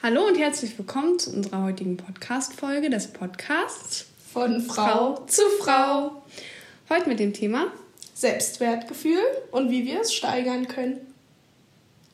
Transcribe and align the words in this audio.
Hallo 0.00 0.28
und 0.28 0.38
herzlich 0.38 0.78
willkommen 0.78 1.18
zu 1.18 1.32
unserer 1.34 1.64
heutigen 1.64 1.96
Podcast-Folge 1.96 2.88
des 2.88 3.08
Podcasts 3.08 4.06
von 4.32 4.60
Frau, 4.60 5.16
Frau 5.16 5.26
zu 5.26 5.42
Frau. 5.58 6.22
Heute 6.88 7.08
mit 7.08 7.18
dem 7.18 7.32
Thema 7.32 7.72
Selbstwertgefühl 8.14 9.18
und 9.50 9.72
wie 9.72 9.84
wir 9.86 10.02
es 10.02 10.14
steigern 10.14 10.68
können. 10.68 11.00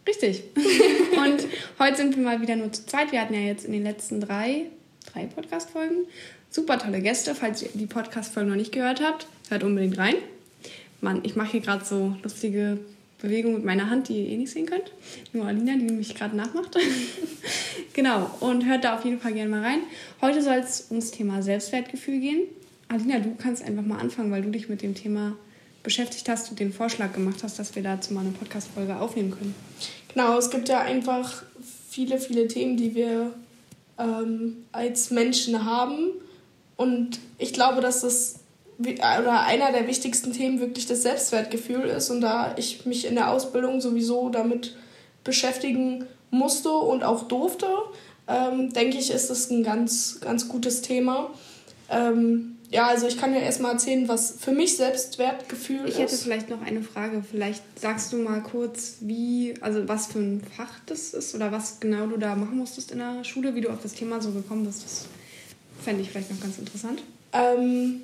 Richtig. 0.08 0.44
und 0.56 1.46
heute 1.78 1.96
sind 1.98 2.16
wir 2.16 2.22
mal 2.22 2.40
wieder 2.40 2.56
nur 2.56 2.72
zu 2.72 2.86
zweit. 2.86 3.12
Wir 3.12 3.20
hatten 3.20 3.34
ja 3.34 3.40
jetzt 3.40 3.66
in 3.66 3.72
den 3.72 3.82
letzten 3.82 4.18
drei, 4.18 4.64
drei 5.12 5.26
Podcast-Folgen 5.26 6.06
super 6.48 6.78
tolle 6.78 7.02
Gäste. 7.02 7.34
Falls 7.34 7.62
ihr 7.62 7.68
die 7.74 7.84
Podcast-Folgen 7.84 8.48
noch 8.48 8.56
nicht 8.56 8.72
gehört 8.72 9.02
habt, 9.02 9.26
hört 9.50 9.62
unbedingt 9.62 9.98
rein. 9.98 10.14
Mann, 11.02 11.20
ich 11.22 11.36
mache 11.36 11.50
hier 11.52 11.60
gerade 11.60 11.84
so 11.84 12.16
lustige 12.22 12.78
Bewegung 13.24 13.54
mit 13.54 13.64
meiner 13.64 13.88
Hand, 13.88 14.08
die 14.08 14.22
ihr 14.22 14.28
eh 14.28 14.36
nicht 14.36 14.52
sehen 14.52 14.66
könnt. 14.66 14.92
Nur 15.32 15.46
Alina, 15.46 15.74
die 15.76 15.92
mich 15.92 16.14
gerade 16.14 16.36
nachmacht. 16.36 16.76
genau, 17.94 18.30
und 18.40 18.66
hört 18.66 18.84
da 18.84 18.96
auf 18.96 19.04
jeden 19.04 19.18
Fall 19.18 19.32
gerne 19.32 19.50
mal 19.50 19.62
rein. 19.62 19.80
Heute 20.20 20.42
soll 20.42 20.56
es 20.56 20.88
ums 20.90 21.10
Thema 21.10 21.42
Selbstwertgefühl 21.42 22.20
gehen. 22.20 22.42
Alina, 22.88 23.18
du 23.20 23.34
kannst 23.34 23.64
einfach 23.64 23.82
mal 23.82 23.98
anfangen, 23.98 24.30
weil 24.30 24.42
du 24.42 24.50
dich 24.50 24.68
mit 24.68 24.82
dem 24.82 24.94
Thema 24.94 25.36
beschäftigt 25.82 26.28
hast 26.28 26.50
und 26.50 26.60
den 26.60 26.72
Vorschlag 26.72 27.12
gemacht 27.12 27.42
hast, 27.42 27.58
dass 27.58 27.74
wir 27.74 27.82
dazu 27.82 28.12
mal 28.12 28.20
eine 28.20 28.30
Podcast-Folge 28.30 28.96
aufnehmen 28.96 29.30
können. 29.30 29.54
Genau, 30.12 30.38
es 30.38 30.50
gibt 30.50 30.68
ja 30.68 30.80
einfach 30.80 31.42
viele, 31.88 32.18
viele 32.18 32.46
Themen, 32.46 32.76
die 32.76 32.94
wir 32.94 33.32
ähm, 33.98 34.64
als 34.72 35.10
Menschen 35.10 35.64
haben. 35.64 36.10
Und 36.76 37.20
ich 37.38 37.52
glaube, 37.52 37.80
dass 37.80 38.02
das 38.02 38.40
oder 38.78 39.42
einer 39.42 39.72
der 39.72 39.86
wichtigsten 39.86 40.32
Themen 40.32 40.60
wirklich 40.60 40.86
das 40.86 41.02
Selbstwertgefühl 41.02 41.84
ist 41.84 42.10
und 42.10 42.20
da 42.20 42.54
ich 42.56 42.86
mich 42.86 43.06
in 43.06 43.14
der 43.14 43.30
Ausbildung 43.30 43.80
sowieso 43.80 44.28
damit 44.30 44.76
beschäftigen 45.22 46.06
musste 46.30 46.70
und 46.70 47.04
auch 47.04 47.28
durfte, 47.28 47.66
ähm, 48.26 48.72
denke 48.72 48.98
ich, 48.98 49.10
ist 49.10 49.30
das 49.30 49.50
ein 49.50 49.62
ganz, 49.62 50.18
ganz 50.20 50.48
gutes 50.48 50.82
Thema. 50.82 51.30
Ähm, 51.90 52.56
ja, 52.70 52.88
also 52.88 53.06
ich 53.06 53.18
kann 53.18 53.32
ja 53.32 53.40
erstmal 53.40 53.72
erzählen, 53.72 54.08
was 54.08 54.36
für 54.40 54.50
mich 54.50 54.76
Selbstwertgefühl 54.76 55.82
ich 55.84 55.90
ist. 55.90 55.94
Ich 55.94 55.98
hätte 56.00 56.16
vielleicht 56.16 56.50
noch 56.50 56.62
eine 56.62 56.82
Frage. 56.82 57.22
Vielleicht 57.28 57.62
sagst 57.78 58.12
du 58.12 58.16
mal 58.16 58.42
kurz, 58.42 58.96
wie, 59.00 59.54
also 59.60 59.86
was 59.86 60.08
für 60.08 60.18
ein 60.18 60.42
Fach 60.56 60.72
das 60.86 61.14
ist 61.14 61.34
oder 61.34 61.52
was 61.52 61.78
genau 61.78 62.06
du 62.06 62.16
da 62.16 62.34
machen 62.34 62.58
musstest 62.58 62.90
in 62.90 62.98
der 62.98 63.22
Schule, 63.22 63.54
wie 63.54 63.60
du 63.60 63.70
auf 63.70 63.80
das 63.82 63.92
Thema 63.92 64.20
so 64.20 64.30
gekommen 64.30 64.64
bist. 64.64 64.82
Das 64.82 65.06
fände 65.82 66.02
ich 66.02 66.10
vielleicht 66.10 66.32
noch 66.32 66.40
ganz 66.40 66.58
interessant. 66.58 67.02
Ähm, 67.32 68.02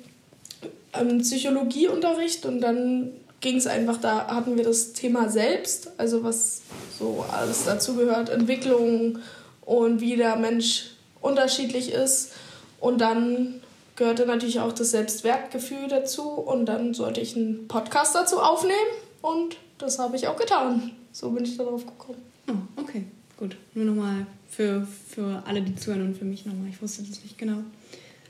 ähm, 0.93 1.19
Psychologieunterricht 1.19 2.45
und 2.45 2.61
dann 2.61 3.11
ging 3.41 3.57
es 3.57 3.67
einfach, 3.67 3.97
da 3.97 4.27
hatten 4.27 4.55
wir 4.55 4.63
das 4.63 4.93
Thema 4.93 5.29
selbst, 5.29 5.91
also 5.97 6.23
was 6.23 6.61
so 6.97 7.25
alles 7.31 7.65
dazugehört, 7.65 8.29
Entwicklung 8.29 9.19
und 9.61 9.99
wie 9.99 10.15
der 10.15 10.35
Mensch 10.35 10.91
unterschiedlich 11.21 11.91
ist. 11.91 12.33
Und 12.79 13.01
dann 13.01 13.61
gehörte 13.95 14.25
natürlich 14.25 14.59
auch 14.59 14.71
das 14.71 14.91
Selbstwertgefühl 14.91 15.87
dazu 15.87 16.23
und 16.23 16.65
dann 16.65 16.93
sollte 16.93 17.21
ich 17.21 17.35
einen 17.35 17.67
Podcast 17.67 18.15
dazu 18.15 18.39
aufnehmen 18.39 18.75
und 19.21 19.57
das 19.77 19.99
habe 19.99 20.15
ich 20.15 20.27
auch 20.27 20.37
getan. 20.37 20.91
So 21.11 21.31
bin 21.31 21.43
ich 21.43 21.57
darauf 21.57 21.85
gekommen. 21.85 22.21
Oh, 22.47 22.81
okay, 22.81 23.05
gut. 23.37 23.55
Nur 23.73 23.85
nochmal 23.85 24.25
für, 24.49 24.87
für 25.09 25.43
alle, 25.45 25.61
die 25.61 25.75
zuhören 25.75 26.07
und 26.07 26.17
für 26.17 26.25
mich 26.25 26.45
nochmal. 26.45 26.69
Ich 26.69 26.81
wusste 26.81 27.03
das 27.03 27.21
nicht 27.23 27.37
genau. 27.37 27.57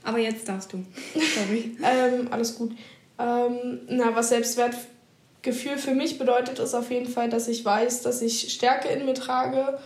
Aber 0.03 0.17
jetzt 0.17 0.47
darfst 0.47 0.73
du. 0.73 0.83
Sorry. 1.13 1.77
ähm, 1.83 2.27
alles 2.31 2.55
gut. 2.55 2.71
Ähm, 3.19 3.81
na, 3.87 4.15
was 4.15 4.29
Selbstwertgefühl 4.29 5.77
für 5.77 5.93
mich 5.93 6.17
bedeutet, 6.17 6.59
ist 6.59 6.73
auf 6.73 6.89
jeden 6.89 7.07
Fall, 7.07 7.29
dass 7.29 7.47
ich 7.47 7.63
weiß, 7.63 8.01
dass 8.01 8.21
ich 8.21 8.51
Stärke 8.53 8.89
in 8.89 9.05
mir 9.05 9.13
trage, 9.13 9.79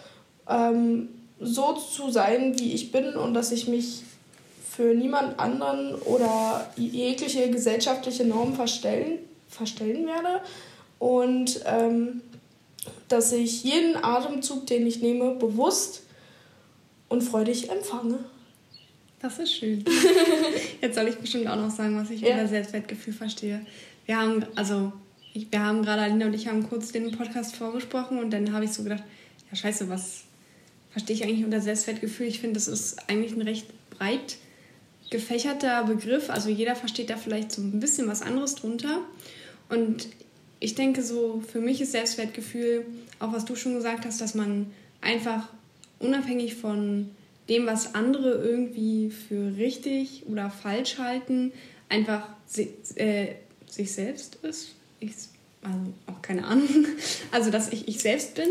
ähm, 0.47 1.09
so 1.39 1.73
zu 1.73 2.11
sein, 2.11 2.57
wie 2.59 2.73
ich 2.73 2.91
bin 2.91 3.15
und 3.15 3.33
dass 3.33 3.51
ich 3.51 3.67
mich 3.67 4.03
für 4.69 4.93
niemand 4.93 5.39
anderen 5.39 5.95
oder 5.95 6.69
jegliche 6.75 7.49
gesellschaftliche 7.49 8.25
Norm 8.25 8.55
verstellen, 8.55 9.19
verstellen 9.49 10.05
werde. 10.05 10.41
Und 10.99 11.61
ähm, 11.65 12.21
dass 13.07 13.31
ich 13.31 13.63
jeden 13.63 14.01
Atemzug, 14.03 14.67
den 14.67 14.85
ich 14.87 15.01
nehme, 15.01 15.35
bewusst 15.35 16.03
und 17.09 17.21
freudig 17.21 17.69
empfange. 17.69 18.19
Das 19.25 19.39
ist 19.39 19.55
schön. 19.55 19.83
Jetzt 20.81 20.93
soll 20.93 21.07
ich 21.07 21.15
bestimmt 21.15 21.47
auch 21.47 21.55
noch 21.55 21.71
sagen, 21.71 21.97
was 21.97 22.11
ich 22.11 22.21
ja. 22.21 22.33
unter 22.33 22.47
Selbstwertgefühl 22.47 23.11
verstehe. 23.11 23.65
Wir 24.05 24.17
haben, 24.17 24.45
also, 24.53 24.93
ich, 25.33 25.51
wir 25.51 25.61
haben 25.61 25.81
gerade, 25.81 26.03
Alina 26.03 26.27
und 26.27 26.35
ich 26.35 26.47
haben 26.47 26.69
kurz 26.69 26.91
den 26.91 27.09
Podcast 27.09 27.55
vorgesprochen 27.55 28.19
und 28.19 28.29
dann 28.29 28.53
habe 28.53 28.65
ich 28.65 28.71
so 28.71 28.83
gedacht, 28.83 29.01
ja 29.49 29.55
scheiße, 29.57 29.89
was 29.89 30.25
verstehe 30.91 31.15
ich 31.15 31.23
eigentlich 31.23 31.43
unter 31.43 31.59
Selbstwertgefühl? 31.59 32.27
Ich 32.27 32.39
finde, 32.39 32.53
das 32.53 32.67
ist 32.67 33.09
eigentlich 33.09 33.31
ein 33.31 33.41
recht 33.41 33.65
breit 33.89 34.37
gefächerter 35.09 35.85
Begriff. 35.85 36.29
Also 36.29 36.49
jeder 36.49 36.75
versteht 36.75 37.09
da 37.09 37.17
vielleicht 37.17 37.51
so 37.51 37.63
ein 37.63 37.79
bisschen 37.79 38.07
was 38.07 38.21
anderes 38.21 38.53
drunter. 38.53 38.99
Und 39.69 40.07
ich 40.59 40.75
denke 40.75 41.01
so, 41.01 41.41
für 41.51 41.61
mich 41.61 41.81
ist 41.81 41.93
Selbstwertgefühl, 41.93 42.85
auch 43.17 43.33
was 43.33 43.45
du 43.45 43.55
schon 43.55 43.73
gesagt 43.73 44.05
hast, 44.05 44.21
dass 44.21 44.35
man 44.35 44.67
einfach 45.01 45.47
unabhängig 45.97 46.53
von 46.53 47.09
dem, 47.49 47.65
was 47.65 47.95
andere 47.95 48.33
irgendwie 48.43 49.11
für 49.11 49.55
richtig 49.57 50.23
oder 50.27 50.49
falsch 50.49 50.97
halten, 50.97 51.51
einfach 51.89 52.27
si 52.47 52.69
äh, 52.95 53.35
sich 53.67 53.91
selbst 53.91 54.35
ist. 54.43 54.75
Ich, 54.99 55.13
also 55.61 55.93
auch 56.07 56.21
keine 56.21 56.45
Ahnung. 56.45 56.67
Also, 57.31 57.51
dass 57.51 57.71
ich 57.71 57.87
ich 57.87 57.99
selbst 57.99 58.35
bin, 58.35 58.47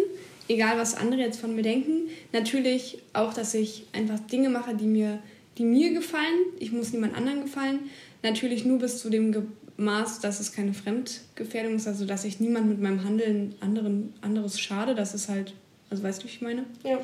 egal 0.49 0.78
was 0.78 0.97
andere 0.97 1.21
jetzt 1.21 1.41
von 1.41 1.55
mir 1.55 1.62
denken. 1.62 2.09
Natürlich 2.32 2.99
auch, 3.12 3.32
dass 3.32 3.55
ich 3.55 3.87
einfach 3.93 4.21
Dinge 4.21 4.50
mache, 4.50 4.75
die 4.75 4.87
mir, 4.87 5.19
die 5.59 5.65
mir 5.65 5.93
gefallen. 5.93 6.41
Ich 6.59 6.72
muss 6.72 6.93
niemand 6.93 7.16
anderen 7.16 7.43
gefallen. 7.43 7.81
Natürlich 8.22 8.65
nur 8.65 8.78
bis 8.78 8.99
zu 8.99 9.11
dem 9.11 9.34
Maß, 9.76 10.21
dass 10.21 10.41
es 10.41 10.53
keine 10.53 10.72
Fremdgefährdung 10.72 11.76
ist, 11.76 11.88
also 11.88 12.06
dass 12.06 12.25
ich 12.25 12.41
niemand 12.41 12.69
mit 12.69 12.81
meinem 12.81 13.05
Handeln 13.05 13.55
anderen, 13.61 14.12
anderes 14.21 14.61
schade. 14.61 14.94
Das 14.94 15.15
ist 15.15 15.28
halt, 15.28 15.55
also 15.91 16.03
weißt 16.03 16.22
du, 16.22 16.26
wie 16.26 16.31
ich 16.31 16.41
meine? 16.41 16.65
Ja. 16.84 16.99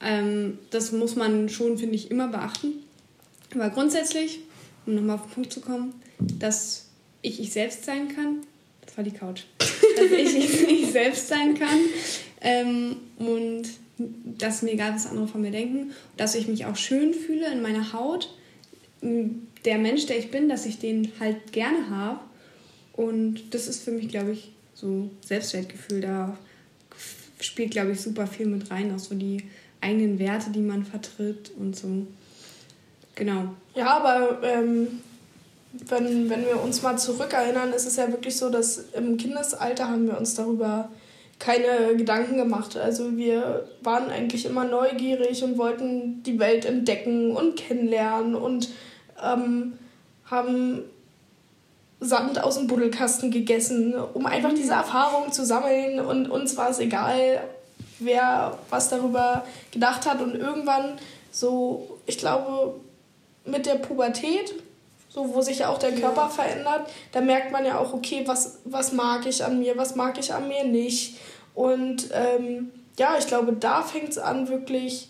Ähm, 0.00 0.58
das 0.70 0.92
muss 0.92 1.16
man 1.16 1.48
schon, 1.48 1.78
finde 1.78 1.94
ich, 1.94 2.10
immer 2.10 2.28
beachten. 2.28 2.74
Aber 3.54 3.70
grundsätzlich, 3.70 4.40
um 4.86 4.94
nochmal 4.94 5.16
auf 5.16 5.26
den 5.26 5.30
Punkt 5.32 5.52
zu 5.52 5.60
kommen, 5.60 5.94
dass 6.18 6.86
ich 7.22 7.40
ich 7.40 7.52
selbst 7.52 7.84
sein 7.84 8.14
kann, 8.14 8.40
das 8.84 8.96
war 8.96 9.04
die 9.04 9.10
Couch, 9.10 9.42
dass 9.58 10.10
ich 10.10 10.68
ich 10.68 10.90
selbst 10.90 11.28
sein 11.28 11.54
kann 11.54 11.78
ähm, 12.40 12.96
und 13.18 13.64
dass 14.38 14.62
mir 14.62 14.72
egal, 14.72 14.94
was 14.94 15.06
andere 15.06 15.26
von 15.26 15.40
mir 15.40 15.50
denken, 15.50 15.92
dass 16.16 16.34
ich 16.34 16.46
mich 16.46 16.66
auch 16.66 16.76
schön 16.76 17.12
fühle 17.14 17.50
in 17.50 17.62
meiner 17.62 17.92
Haut. 17.92 18.32
Der 19.02 19.78
Mensch, 19.78 20.06
der 20.06 20.18
ich 20.18 20.30
bin, 20.30 20.48
dass 20.48 20.66
ich 20.66 20.78
den 20.78 21.10
halt 21.18 21.52
gerne 21.52 21.90
habe. 21.90 22.20
Und 22.92 23.54
das 23.54 23.66
ist 23.66 23.82
für 23.82 23.90
mich, 23.90 24.08
glaube 24.08 24.32
ich, 24.32 24.52
so 24.74 25.10
Selbstwertgefühl. 25.24 26.00
Da 26.00 26.38
spielt, 27.40 27.72
glaube 27.72 27.92
ich, 27.92 28.00
super 28.00 28.26
viel 28.26 28.46
mit 28.46 28.70
rein. 28.70 28.94
Auch 28.94 28.98
so 28.98 29.14
die 29.14 29.44
eigenen 29.80 30.18
Werte, 30.18 30.50
die 30.50 30.60
man 30.60 30.84
vertritt 30.84 31.52
und 31.58 31.76
so. 31.76 32.06
Genau. 33.14 33.54
Ja, 33.74 33.96
aber 33.96 34.42
ähm, 34.42 34.88
wenn, 35.72 36.30
wenn 36.30 36.44
wir 36.44 36.62
uns 36.62 36.82
mal 36.82 36.96
zurückerinnern, 36.96 37.72
ist 37.72 37.86
es 37.86 37.96
ja 37.96 38.10
wirklich 38.10 38.36
so, 38.36 38.50
dass 38.50 38.78
im 38.94 39.16
Kindesalter 39.16 39.88
haben 39.88 40.06
wir 40.06 40.18
uns 40.18 40.34
darüber 40.34 40.90
keine 41.38 41.96
Gedanken 41.96 42.36
gemacht. 42.36 42.76
Also 42.76 43.16
wir 43.16 43.68
waren 43.82 44.10
eigentlich 44.10 44.44
immer 44.44 44.64
neugierig 44.64 45.42
und 45.44 45.58
wollten 45.58 46.22
die 46.24 46.38
Welt 46.38 46.64
entdecken 46.64 47.36
und 47.36 47.56
kennenlernen 47.56 48.34
und 48.34 48.70
ähm, 49.22 49.74
haben 50.24 50.82
Sand 52.00 52.42
aus 52.42 52.56
dem 52.56 52.66
Buddelkasten 52.68 53.30
gegessen, 53.30 53.94
um 54.14 54.26
einfach 54.26 54.54
diese 54.54 54.72
Erfahrung 54.72 55.32
zu 55.32 55.44
sammeln. 55.44 56.00
Und 56.00 56.30
uns 56.30 56.56
war 56.56 56.70
es 56.70 56.78
egal, 56.78 57.42
wer 57.98 58.56
was 58.70 58.88
darüber 58.88 59.44
gedacht 59.70 60.06
hat. 60.06 60.20
Und 60.20 60.34
irgendwann 60.34 60.98
so, 61.30 61.98
ich 62.06 62.18
glaube, 62.18 62.74
mit 63.44 63.66
der 63.66 63.76
Pubertät, 63.76 64.54
so 65.08 65.34
wo 65.34 65.40
sich 65.40 65.60
ja 65.60 65.70
auch 65.70 65.78
der 65.78 65.92
Körper 65.92 66.22
ja. 66.22 66.28
verändert, 66.28 66.90
da 67.12 67.20
merkt 67.20 67.50
man 67.50 67.64
ja 67.64 67.78
auch, 67.78 67.92
okay, 67.92 68.22
was, 68.26 68.58
was 68.64 68.92
mag 68.92 69.26
ich 69.26 69.44
an 69.44 69.58
mir, 69.58 69.76
was 69.76 69.96
mag 69.96 70.18
ich 70.18 70.32
an 70.32 70.48
mir 70.48 70.64
nicht. 70.64 71.16
Und 71.54 72.10
ähm, 72.12 72.70
ja, 72.98 73.16
ich 73.18 73.26
glaube, 73.26 73.54
da 73.54 73.82
fängt 73.82 74.10
es 74.10 74.18
an, 74.18 74.48
wirklich, 74.48 75.08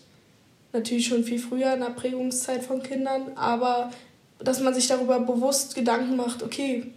natürlich 0.73 1.07
schon 1.07 1.23
viel 1.23 1.39
früher 1.39 1.73
in 1.73 1.81
der 1.81 1.89
Prägungszeit 1.89 2.63
von 2.63 2.81
Kindern, 2.81 3.33
aber 3.35 3.91
dass 4.39 4.61
man 4.61 4.73
sich 4.73 4.87
darüber 4.87 5.19
bewusst 5.19 5.75
Gedanken 5.75 6.15
macht, 6.15 6.43
okay, 6.43 6.87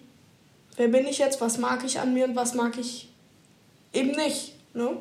wer 0.76 0.88
bin 0.88 1.06
ich 1.06 1.18
jetzt, 1.18 1.40
was 1.40 1.58
mag 1.58 1.84
ich 1.84 2.00
an 2.00 2.14
mir 2.14 2.24
und 2.26 2.36
was 2.36 2.54
mag 2.54 2.78
ich 2.78 3.08
eben 3.92 4.12
nicht. 4.12 4.54
Ne? 4.74 4.96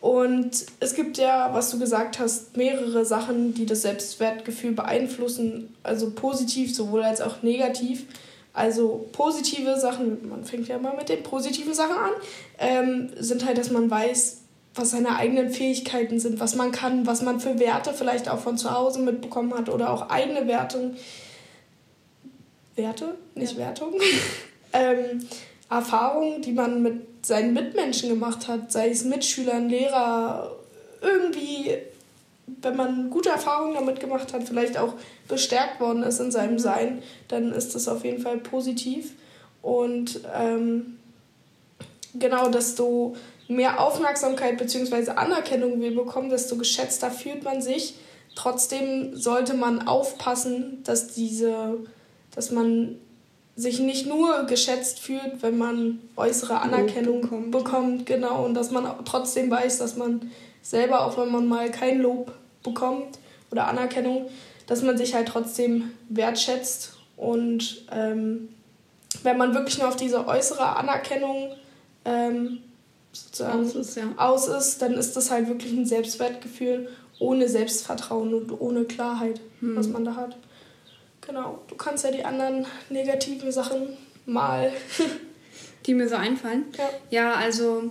Und 0.00 0.66
es 0.80 0.94
gibt 0.94 1.16
ja, 1.16 1.54
was 1.54 1.70
du 1.70 1.78
gesagt 1.78 2.18
hast, 2.18 2.56
mehrere 2.56 3.06
Sachen, 3.06 3.54
die 3.54 3.64
das 3.64 3.82
Selbstwertgefühl 3.82 4.72
beeinflussen, 4.72 5.74
also 5.82 6.10
positiv 6.10 6.74
sowohl 6.74 7.02
als 7.02 7.22
auch 7.22 7.42
negativ. 7.42 8.04
Also 8.52 9.06
positive 9.12 9.80
Sachen, 9.80 10.28
man 10.28 10.44
fängt 10.44 10.68
ja 10.68 10.78
mal 10.78 10.94
mit 10.94 11.08
den 11.08 11.22
positiven 11.22 11.74
Sachen 11.74 11.96
an, 11.96 12.12
ähm, 12.58 13.10
sind 13.18 13.44
halt, 13.46 13.58
dass 13.58 13.70
man 13.70 13.90
weiß, 13.90 14.42
was 14.74 14.90
seine 14.90 15.16
eigenen 15.16 15.50
Fähigkeiten 15.50 16.20
sind, 16.20 16.38
was 16.38 16.54
man 16.54 16.70
kann, 16.70 17.06
was 17.06 17.22
man 17.22 17.40
für 17.40 17.58
Werte 17.58 17.92
vielleicht 17.94 18.28
auch 18.28 18.40
von 18.40 18.58
zu 18.58 18.70
Hause 18.72 19.00
mitbekommen 19.00 19.54
hat 19.54 19.68
oder 19.68 19.90
auch 19.90 20.10
eigene 20.10 20.46
Wertung. 20.46 20.96
Werte, 22.76 23.14
nicht 23.34 23.52
ja. 23.52 23.66
Wertung. 23.66 23.94
ähm, 24.72 25.26
Erfahrungen, 25.70 26.42
die 26.42 26.52
man 26.52 26.82
mit 26.82 27.26
seinen 27.26 27.54
Mitmenschen 27.54 28.08
gemacht 28.08 28.48
hat, 28.48 28.70
sei 28.70 28.90
es 28.90 29.04
Mitschülern, 29.04 29.68
Lehrer, 29.68 30.56
irgendwie, 31.00 31.76
wenn 32.46 32.76
man 32.76 33.10
gute 33.10 33.30
Erfahrungen 33.30 33.74
damit 33.74 34.00
gemacht 34.00 34.32
hat, 34.32 34.44
vielleicht 34.44 34.76
auch 34.76 34.94
bestärkt 35.28 35.80
worden 35.80 36.02
ist 36.02 36.20
in 36.20 36.30
seinem 36.30 36.54
mhm. 36.54 36.58
Sein, 36.58 37.02
dann 37.28 37.52
ist 37.52 37.74
das 37.74 37.88
auf 37.88 38.04
jeden 38.04 38.22
Fall 38.22 38.38
positiv. 38.38 39.12
Und 39.62 40.20
ähm, 40.34 40.98
genau, 42.14 42.48
desto 42.48 43.16
mehr 43.48 43.80
Aufmerksamkeit 43.80 44.58
bzw. 44.58 45.12
Anerkennung 45.12 45.80
wir 45.80 45.94
bekommen, 45.94 46.30
desto 46.30 46.56
geschätzter 46.56 47.10
fühlt 47.10 47.44
man 47.44 47.62
sich. 47.62 47.94
Trotzdem 48.34 49.16
sollte 49.16 49.54
man 49.54 49.86
aufpassen, 49.86 50.82
dass 50.84 51.08
diese, 51.08 51.78
dass 52.34 52.50
man 52.50 52.96
sich 53.56 53.78
nicht 53.78 54.06
nur 54.06 54.44
geschätzt 54.44 54.98
fühlt, 54.98 55.42
wenn 55.42 55.56
man 55.56 56.00
äußere 56.16 56.60
Anerkennung 56.60 57.20
bekommt. 57.22 57.50
bekommt, 57.50 58.06
genau, 58.06 58.44
und 58.44 58.54
dass 58.54 58.70
man 58.70 58.86
trotzdem 59.04 59.50
weiß, 59.50 59.78
dass 59.78 59.96
man 59.96 60.30
selber, 60.62 61.06
auch 61.06 61.16
wenn 61.18 61.30
man 61.30 61.46
mal 61.46 61.70
kein 61.70 62.00
Lob 62.00 62.32
bekommt 62.64 63.18
oder 63.50 63.68
Anerkennung, 63.68 64.26
dass 64.66 64.82
man 64.82 64.96
sich 64.98 65.14
halt 65.14 65.28
trotzdem 65.28 65.90
wertschätzt 66.08 66.94
und 67.16 67.84
ähm, 67.92 68.48
wenn 69.22 69.38
man 69.38 69.54
wirklich 69.54 69.78
nur 69.78 69.88
auf 69.88 69.96
diese 69.96 70.26
äußere 70.26 70.76
Anerkennung 70.76 71.52
ähm, 72.04 72.58
sozusagen 73.12 73.60
aus 73.60 73.74
ist, 73.74 73.96
ja. 73.96 74.02
aus 74.16 74.48
ist, 74.48 74.82
dann 74.82 74.94
ist 74.94 75.16
das 75.16 75.30
halt 75.30 75.46
wirklich 75.46 75.72
ein 75.72 75.86
Selbstwertgefühl 75.86 76.88
ohne 77.20 77.48
Selbstvertrauen 77.48 78.34
und 78.34 78.60
ohne 78.60 78.84
Klarheit, 78.84 79.40
hm. 79.60 79.76
was 79.76 79.88
man 79.88 80.04
da 80.04 80.16
hat. 80.16 80.36
Genau, 81.26 81.62
du 81.68 81.74
kannst 81.74 82.04
ja 82.04 82.10
die 82.10 82.24
anderen 82.24 82.66
negativen 82.90 83.50
Sachen 83.50 83.96
mal. 84.26 84.72
die 85.86 85.94
mir 85.94 86.08
so 86.08 86.16
einfallen? 86.16 86.64
Ja. 86.78 86.90
Ja, 87.10 87.34
also 87.34 87.90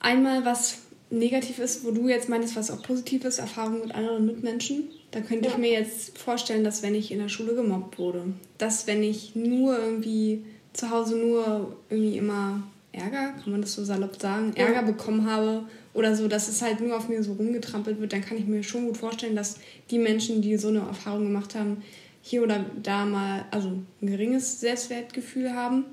einmal 0.00 0.44
was 0.44 0.78
negativ 1.10 1.58
ist, 1.58 1.84
wo 1.84 1.90
du 1.90 2.08
jetzt 2.08 2.28
meinst, 2.28 2.56
was 2.56 2.70
auch 2.70 2.82
positiv 2.82 3.24
ist, 3.24 3.38
Erfahrung 3.38 3.80
mit 3.80 3.94
anderen 3.94 4.26
Mitmenschen. 4.26 4.84
Da 5.10 5.20
könnte 5.20 5.48
ja. 5.48 5.52
ich 5.52 5.58
mir 5.58 5.70
jetzt 5.70 6.18
vorstellen, 6.18 6.64
dass 6.64 6.82
wenn 6.82 6.94
ich 6.94 7.12
in 7.12 7.18
der 7.18 7.28
Schule 7.28 7.54
gemobbt 7.54 7.98
wurde, 7.98 8.24
dass 8.56 8.86
wenn 8.86 9.02
ich 9.02 9.36
nur 9.36 9.78
irgendwie 9.78 10.44
zu 10.72 10.90
Hause 10.90 11.16
nur 11.16 11.76
irgendwie 11.90 12.16
immer 12.16 12.62
Ärger, 12.92 13.34
kann 13.42 13.52
man 13.52 13.60
das 13.60 13.74
so 13.74 13.84
salopp 13.84 14.20
sagen, 14.20 14.54
ja. 14.56 14.66
Ärger 14.66 14.82
bekommen 14.82 15.30
habe 15.30 15.64
oder 15.94 16.16
so, 16.16 16.28
dass 16.28 16.48
es 16.48 16.62
halt 16.62 16.80
nur 16.80 16.96
auf 16.96 17.08
mir 17.08 17.22
so 17.22 17.34
rumgetrampelt 17.34 18.00
wird, 18.00 18.12
dann 18.12 18.22
kann 18.22 18.38
ich 18.38 18.46
mir 18.46 18.62
schon 18.62 18.86
gut 18.86 18.96
vorstellen, 18.96 19.36
dass 19.36 19.58
die 19.90 19.98
Menschen, 19.98 20.40
die 20.40 20.56
so 20.56 20.68
eine 20.68 20.80
Erfahrung 20.80 21.24
gemacht 21.24 21.54
haben, 21.54 21.82
hier 22.22 22.42
oder 22.42 22.64
da 22.82 23.04
mal 23.04 23.44
also 23.50 23.68
ein 23.68 23.86
geringes 24.00 24.60
Selbstwertgefühl 24.60 25.52
haben. 25.52 25.84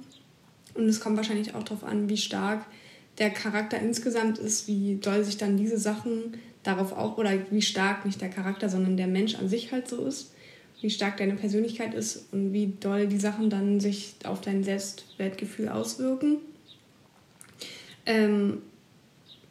Und 0.75 0.87
es 0.87 0.99
kommt 0.99 1.17
wahrscheinlich 1.17 1.55
auch 1.55 1.63
darauf 1.63 1.83
an, 1.83 2.07
wie 2.07 2.17
stark 2.17 2.65
der 3.17 3.31
Charakter 3.31 3.79
insgesamt 3.79 4.37
ist, 4.37 4.67
wie 4.67 4.95
doll 4.95 5.23
sich 5.23 5.37
dann 5.37 5.57
diese 5.57 5.77
Sachen 5.77 6.37
darauf 6.63 6.93
auch, 6.93 7.17
oder 7.17 7.31
wie 7.51 7.61
stark 7.61 8.05
nicht 8.05 8.21
der 8.21 8.29
Charakter, 8.29 8.69
sondern 8.69 8.95
der 8.95 9.07
Mensch 9.07 9.35
an 9.35 9.49
sich 9.49 9.71
halt 9.71 9.89
so 9.89 10.05
ist, 10.05 10.31
wie 10.81 10.89
stark 10.89 11.17
deine 11.17 11.35
Persönlichkeit 11.35 11.93
ist 11.93 12.31
und 12.31 12.53
wie 12.53 12.73
doll 12.79 13.07
die 13.07 13.19
Sachen 13.19 13.49
dann 13.49 13.79
sich 13.79 14.15
auf 14.23 14.39
dein 14.39 14.63
Selbstwertgefühl 14.63 15.67
auswirken. 15.67 16.37
Ähm, 18.05 18.61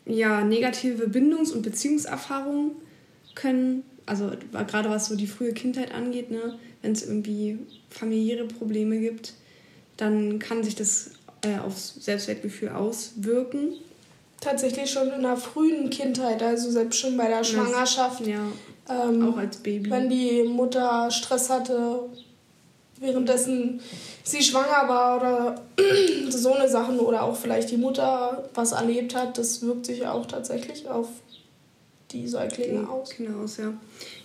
ja, 0.08 0.42
negative 0.42 1.06
Bindungs- 1.08 1.52
und 1.52 1.62
Beziehungserfahrungen 1.62 2.72
können, 3.34 3.84
also 4.06 4.32
gerade 4.52 4.88
was 4.88 5.06
so 5.06 5.16
die 5.16 5.26
frühe 5.26 5.52
Kindheit 5.52 5.94
angeht, 5.94 6.30
ne, 6.30 6.58
wenn 6.82 6.92
es 6.92 7.06
irgendwie 7.06 7.58
familiäre 7.90 8.46
Probleme 8.46 8.98
gibt, 8.98 9.34
dann 9.96 10.38
kann 10.38 10.64
sich 10.64 10.74
das 10.74 11.10
äh, 11.42 11.58
aufs 11.58 11.96
Selbstwertgefühl 12.00 12.70
auswirken. 12.70 13.74
Tatsächlich 14.40 14.90
schon 14.90 15.10
in 15.10 15.22
der 15.22 15.36
frühen 15.36 15.90
Kindheit, 15.90 16.42
also 16.42 16.70
selbst 16.70 17.00
schon 17.00 17.16
bei 17.16 17.28
der 17.28 17.44
Schwangerschaft. 17.44 18.24
Ja, 18.26 18.46
ähm, 18.88 19.28
auch 19.28 19.36
als 19.36 19.58
Baby. 19.58 19.90
Wenn 19.90 20.08
die 20.08 20.44
Mutter 20.44 21.10
Stress 21.10 21.50
hatte, 21.50 22.08
währenddessen 23.00 23.80
sie 24.24 24.42
schwanger 24.42 24.88
war 24.88 25.16
oder 25.16 25.62
so 26.30 26.52
eine 26.54 26.68
Sachen 26.68 26.98
oder 26.98 27.22
auch 27.22 27.36
vielleicht 27.36 27.70
die 27.70 27.76
Mutter 27.76 28.48
was 28.54 28.72
erlebt 28.72 29.14
hat, 29.14 29.38
das 29.38 29.62
wirkt 29.62 29.86
sich 29.86 30.06
auch 30.06 30.26
tatsächlich 30.26 30.88
auf 30.88 31.08
die 32.10 32.26
Säuglinge 32.26 32.88
aus. 32.88 33.10
Genau, 33.10 33.44
ja. 33.44 33.74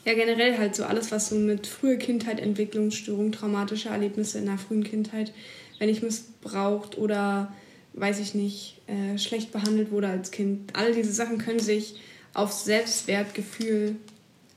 Ja, 0.06 0.14
generell 0.14 0.58
halt 0.58 0.76
so 0.76 0.84
alles, 0.84 1.12
was 1.12 1.30
so 1.30 1.36
mit 1.36 1.68
früher 1.68 1.98
Kindheit, 1.98 2.40
Entwicklungsstörung, 2.40 3.32
traumatische 3.32 3.90
Erlebnisse 3.90 4.40
in 4.40 4.46
der 4.46 4.58
frühen 4.58 4.84
Kindheit, 4.84 5.34
wenn 5.80 5.90
ich 5.90 6.02
missbraucht 6.02 6.98
oder, 6.98 7.52
weiß 7.94 8.20
ich 8.20 8.36
nicht, 8.36 8.82
äh, 8.88 9.18
schlecht 9.18 9.52
behandelt 9.52 9.92
wurde 9.92 10.08
als 10.08 10.32
Kind. 10.32 10.76
All 10.76 10.94
diese 10.94 11.12
Sachen 11.12 11.38
können 11.38 11.60
sich 11.60 11.96
aufs 12.34 12.66
Selbstwertgefühl 12.66 13.96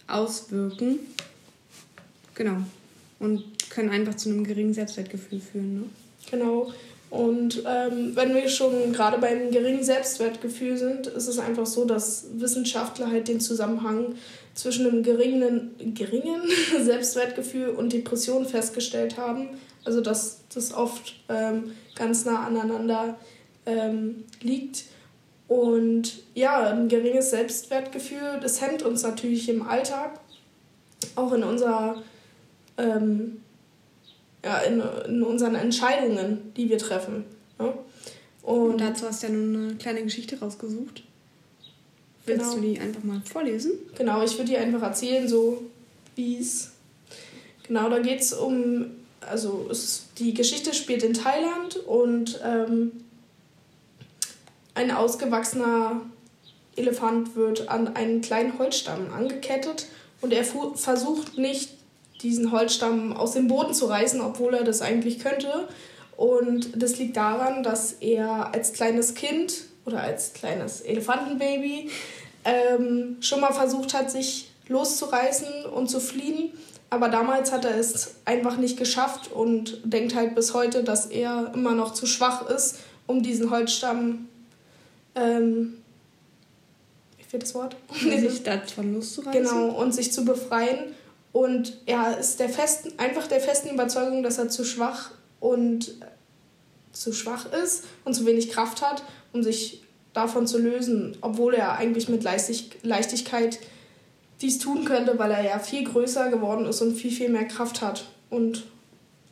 auswirken. 0.07 1.01
Genau. 2.35 2.59
Und 3.19 3.71
können 3.71 3.91
einfach 3.91 4.15
zu 4.15 4.29
einem 4.29 4.45
geringen 4.45 4.75
Selbstwertgefühl 4.75 5.41
führen. 5.41 5.75
Ne? 5.75 5.85
Genau. 6.31 6.73
Und 7.09 7.63
ähm, 7.67 8.17
wenn 8.17 8.35
wir 8.35 8.49
schon 8.49 8.93
gerade 8.93 9.19
beim 9.19 9.51
geringen 9.51 9.85
Selbstwertgefühl 9.85 10.77
sind, 10.77 11.07
ist 11.07 11.29
es 11.29 11.39
einfach 11.39 11.67
so, 11.67 11.85
dass 11.85 12.27
Wissenschaftler 12.35 13.11
halt 13.11 13.29
den 13.29 13.41
Zusammenhang 13.41 14.17
zwischen 14.55 14.87
einem 14.87 15.03
geringen, 15.03 15.95
geringen 15.95 16.43
Selbstwertgefühl 16.83 17.69
und 17.71 17.93
Depression 17.93 18.45
festgestellt 18.45 19.17
haben. 19.17 19.51
Also 19.85 20.01
dass 20.01 20.41
das 20.53 20.75
oft 20.75 21.15
ähm, 21.29 21.73
ganz 21.95 22.25
nah 22.25 22.45
aneinander 22.45 23.17
ähm, 23.67 24.25
liegt. 24.41 24.85
Und 25.47 26.25
ja, 26.35 26.71
ein 26.71 26.89
geringes 26.89 27.31
Selbstwertgefühl, 27.31 28.41
das 28.43 28.61
hemmt 28.61 28.83
uns 28.83 29.03
natürlich 29.05 29.49
im 29.49 29.63
Alltag, 29.63 30.19
auch 31.15 31.33
in 31.33 31.45
unserer 31.45 32.03
ähm, 32.79 33.41
ja, 34.45 34.59
in, 34.59 34.83
in 35.07 35.23
unseren 35.23 35.55
Entscheidungen, 35.55 36.53
die 36.57 36.69
wir 36.69 36.79
treffen. 36.79 37.25
Ne? 37.59 37.73
Und, 38.43 38.71
Und, 38.73 38.81
dazu 38.81 39.07
hast 39.07 39.23
du 39.23 39.27
ja 39.27 39.33
nun 39.33 39.57
eine 39.57 39.75
kleine 39.75 40.03
Geschichte 40.03 40.39
rausgesucht. 40.39 41.03
Willst 42.27 42.51
genau. 42.51 42.55
du 42.55 42.61
die 42.61 42.79
einfach 42.79 43.03
mal 43.03 43.21
vorlesen? 43.25 43.73
Genau, 43.97 44.23
ich 44.23 44.33
würde 44.35 44.51
die 44.51 44.57
einfach 44.57 44.83
erzählen, 44.83 45.29
so 45.29 45.63
wie 46.15 46.39
es. 46.39 46.73
Genau, 47.67 47.89
da 47.89 47.99
geht 47.99 48.21
es 48.21 48.33
um. 48.33 48.93
Also, 49.21 49.67
es, 49.71 50.07
die 50.19 50.35
Geschichte 50.35 50.75
spielt 50.75 51.03
in 51.03 51.15
Thailand 51.15 51.77
und 51.77 52.41
ähm, 52.45 52.93
ein 54.75 54.93
ausgewachsener 54.93 56.03
Elefant 56.77 57.35
wird 57.35 57.69
an 57.69 57.97
einen 57.97 58.21
kleinen 58.21 58.59
Holzstamm 58.59 59.13
angekettet 59.13 59.87
und 60.21 60.33
er 60.33 60.45
versucht 60.45 61.39
nicht 61.39 61.71
diesen 62.23 62.53
Holzstamm 62.53 63.17
aus 63.17 63.33
dem 63.33 63.49
Boden 63.49 63.75
zu 63.75 63.87
reißen, 63.87 64.21
obwohl 64.21 64.55
er 64.55 64.65
das 64.65 64.83
eigentlich 64.83 65.19
könnte. 65.19 65.69
Und 66.17 66.83
das 66.83 66.99
liegt 66.99 67.17
daran, 67.17 67.63
dass 67.63 67.93
er 67.93 68.55
als 68.55 68.73
kleines 68.73 69.15
Kind 69.15 69.65
oder 69.85 70.01
als 70.01 70.33
kleines 70.33 70.81
Elefantenbaby 70.81 71.91
ähm, 72.45 73.17
schon 73.21 73.41
mal 73.41 73.53
versucht 73.53 73.95
hat, 73.95 74.11
sich 74.11 74.51
loszureißen 74.69 75.67
und 75.67 75.89
zu 75.89 76.01
fliehen. 76.01 76.53
Aber 76.89 77.09
damals 77.09 77.53
hat 77.53 77.65
er 77.65 77.77
es 77.77 78.17
einfach 78.25 78.57
nicht 78.57 78.77
geschafft 78.77 79.33
und 79.33 79.81
denkt 79.85 80.15
halt 80.15 80.35
bis 80.35 80.55
heute, 80.55 80.85
dass 80.85 81.07
er 81.07 81.53
immer 81.55 81.73
noch 81.73 81.93
zu 81.93 82.07
schwach 82.07 82.49
ist, 82.49 82.79
um 83.07 83.23
diesen 83.23 83.51
Holzstamm. 83.51 84.29
Ähm, 85.15 85.79
wie 87.19 87.25
fehlt 87.25 87.43
das 87.43 87.55
Wort? 87.55 87.77
sich 87.93 88.43
davon 88.45 88.95
loszureißen. 88.95 89.43
Genau, 89.43 89.69
und 89.71 89.93
sich 89.93 90.13
zu 90.13 90.25
befreien. 90.25 90.95
Und 91.37 91.77
er 91.85 92.17
ist 92.17 92.41
der 92.41 92.49
festen, 92.49 92.99
einfach 92.99 93.27
der 93.27 93.43
festen 93.43 93.69
Überzeugung, 93.69 94.23
dass 94.23 94.39
er 94.39 94.49
zu 94.49 94.65
schwach 94.65 95.11
und 95.39 95.93
zu 96.93 97.13
schwach 97.13 97.53
ist 97.53 97.85
und 98.07 98.15
zu 98.15 98.25
wenig 98.25 98.49
Kraft 98.49 98.81
hat, 98.81 99.03
um 99.35 99.43
sich 99.43 99.83
davon 100.15 100.47
zu 100.47 100.57
lösen, 100.57 101.15
obwohl 101.21 101.53
er 101.53 101.77
eigentlich 101.77 102.09
mit 102.09 102.25
Leichtigkeit 102.25 103.59
dies 104.41 104.59
tun 104.59 104.87
könnte, 104.87 105.19
weil 105.19 105.31
er 105.31 105.45
ja 105.45 105.59
viel 105.59 105.85
größer 105.85 106.31
geworden 106.31 106.65
ist 106.65 106.81
und 106.81 106.95
viel, 106.95 107.13
viel 107.13 107.29
mehr 107.29 107.45
Kraft 107.45 107.83
hat. 107.83 108.07
Und 108.31 108.65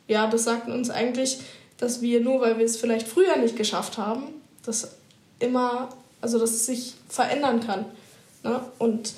ja, 0.07 0.27
das 0.27 0.43
sagt 0.43 0.69
uns 0.69 0.91
eigentlich, 0.91 1.39
dass 1.79 2.03
wir 2.03 2.21
nur, 2.21 2.39
weil 2.39 2.59
wir 2.59 2.65
es 2.65 2.77
vielleicht 2.77 3.07
früher 3.07 3.35
nicht 3.37 3.55
geschafft 3.55 3.97
haben, 3.97 4.27
das 4.63 4.91
immer, 5.39 5.89
also 6.21 6.37
dass 6.37 6.51
es 6.51 6.67
sich 6.67 6.93
verändern 7.09 7.61
kann. 7.61 7.85
Ne? 8.43 8.61
Und 8.77 9.13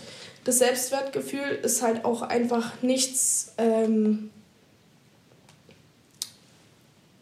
das 0.48 0.60
Selbstwertgefühl 0.60 1.60
ist 1.62 1.82
halt 1.82 2.06
auch 2.06 2.22
einfach 2.22 2.82
nichts, 2.82 3.54
ähm, 3.58 4.30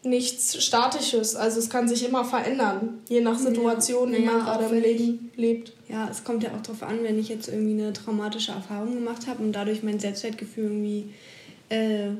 nichts 0.04 0.62
Statisches. 0.62 1.34
Also 1.34 1.58
es 1.58 1.68
kann 1.68 1.88
sich 1.88 2.06
immer 2.06 2.24
verändern, 2.24 3.00
je 3.08 3.20
nach 3.20 3.36
Situation, 3.36 4.12
ja. 4.12 4.18
in 4.18 4.24
der 4.24 4.32
man 4.32 4.44
gerade 4.44 4.66
im 4.66 4.80
Leben 4.80 5.32
lebt. 5.34 5.72
Ja, 5.88 6.08
es 6.08 6.22
kommt 6.22 6.44
ja 6.44 6.50
auch 6.54 6.62
darauf 6.62 6.84
an, 6.84 7.02
wenn 7.02 7.18
ich 7.18 7.28
jetzt 7.28 7.48
irgendwie 7.48 7.82
eine 7.82 7.92
traumatische 7.92 8.52
Erfahrung 8.52 8.94
gemacht 8.94 9.26
habe 9.26 9.42
und 9.42 9.52
dadurch 9.52 9.82
mein 9.82 9.98
Selbstwertgefühl 9.98 10.66
irgendwie 10.66 11.12
äh, 11.68 12.10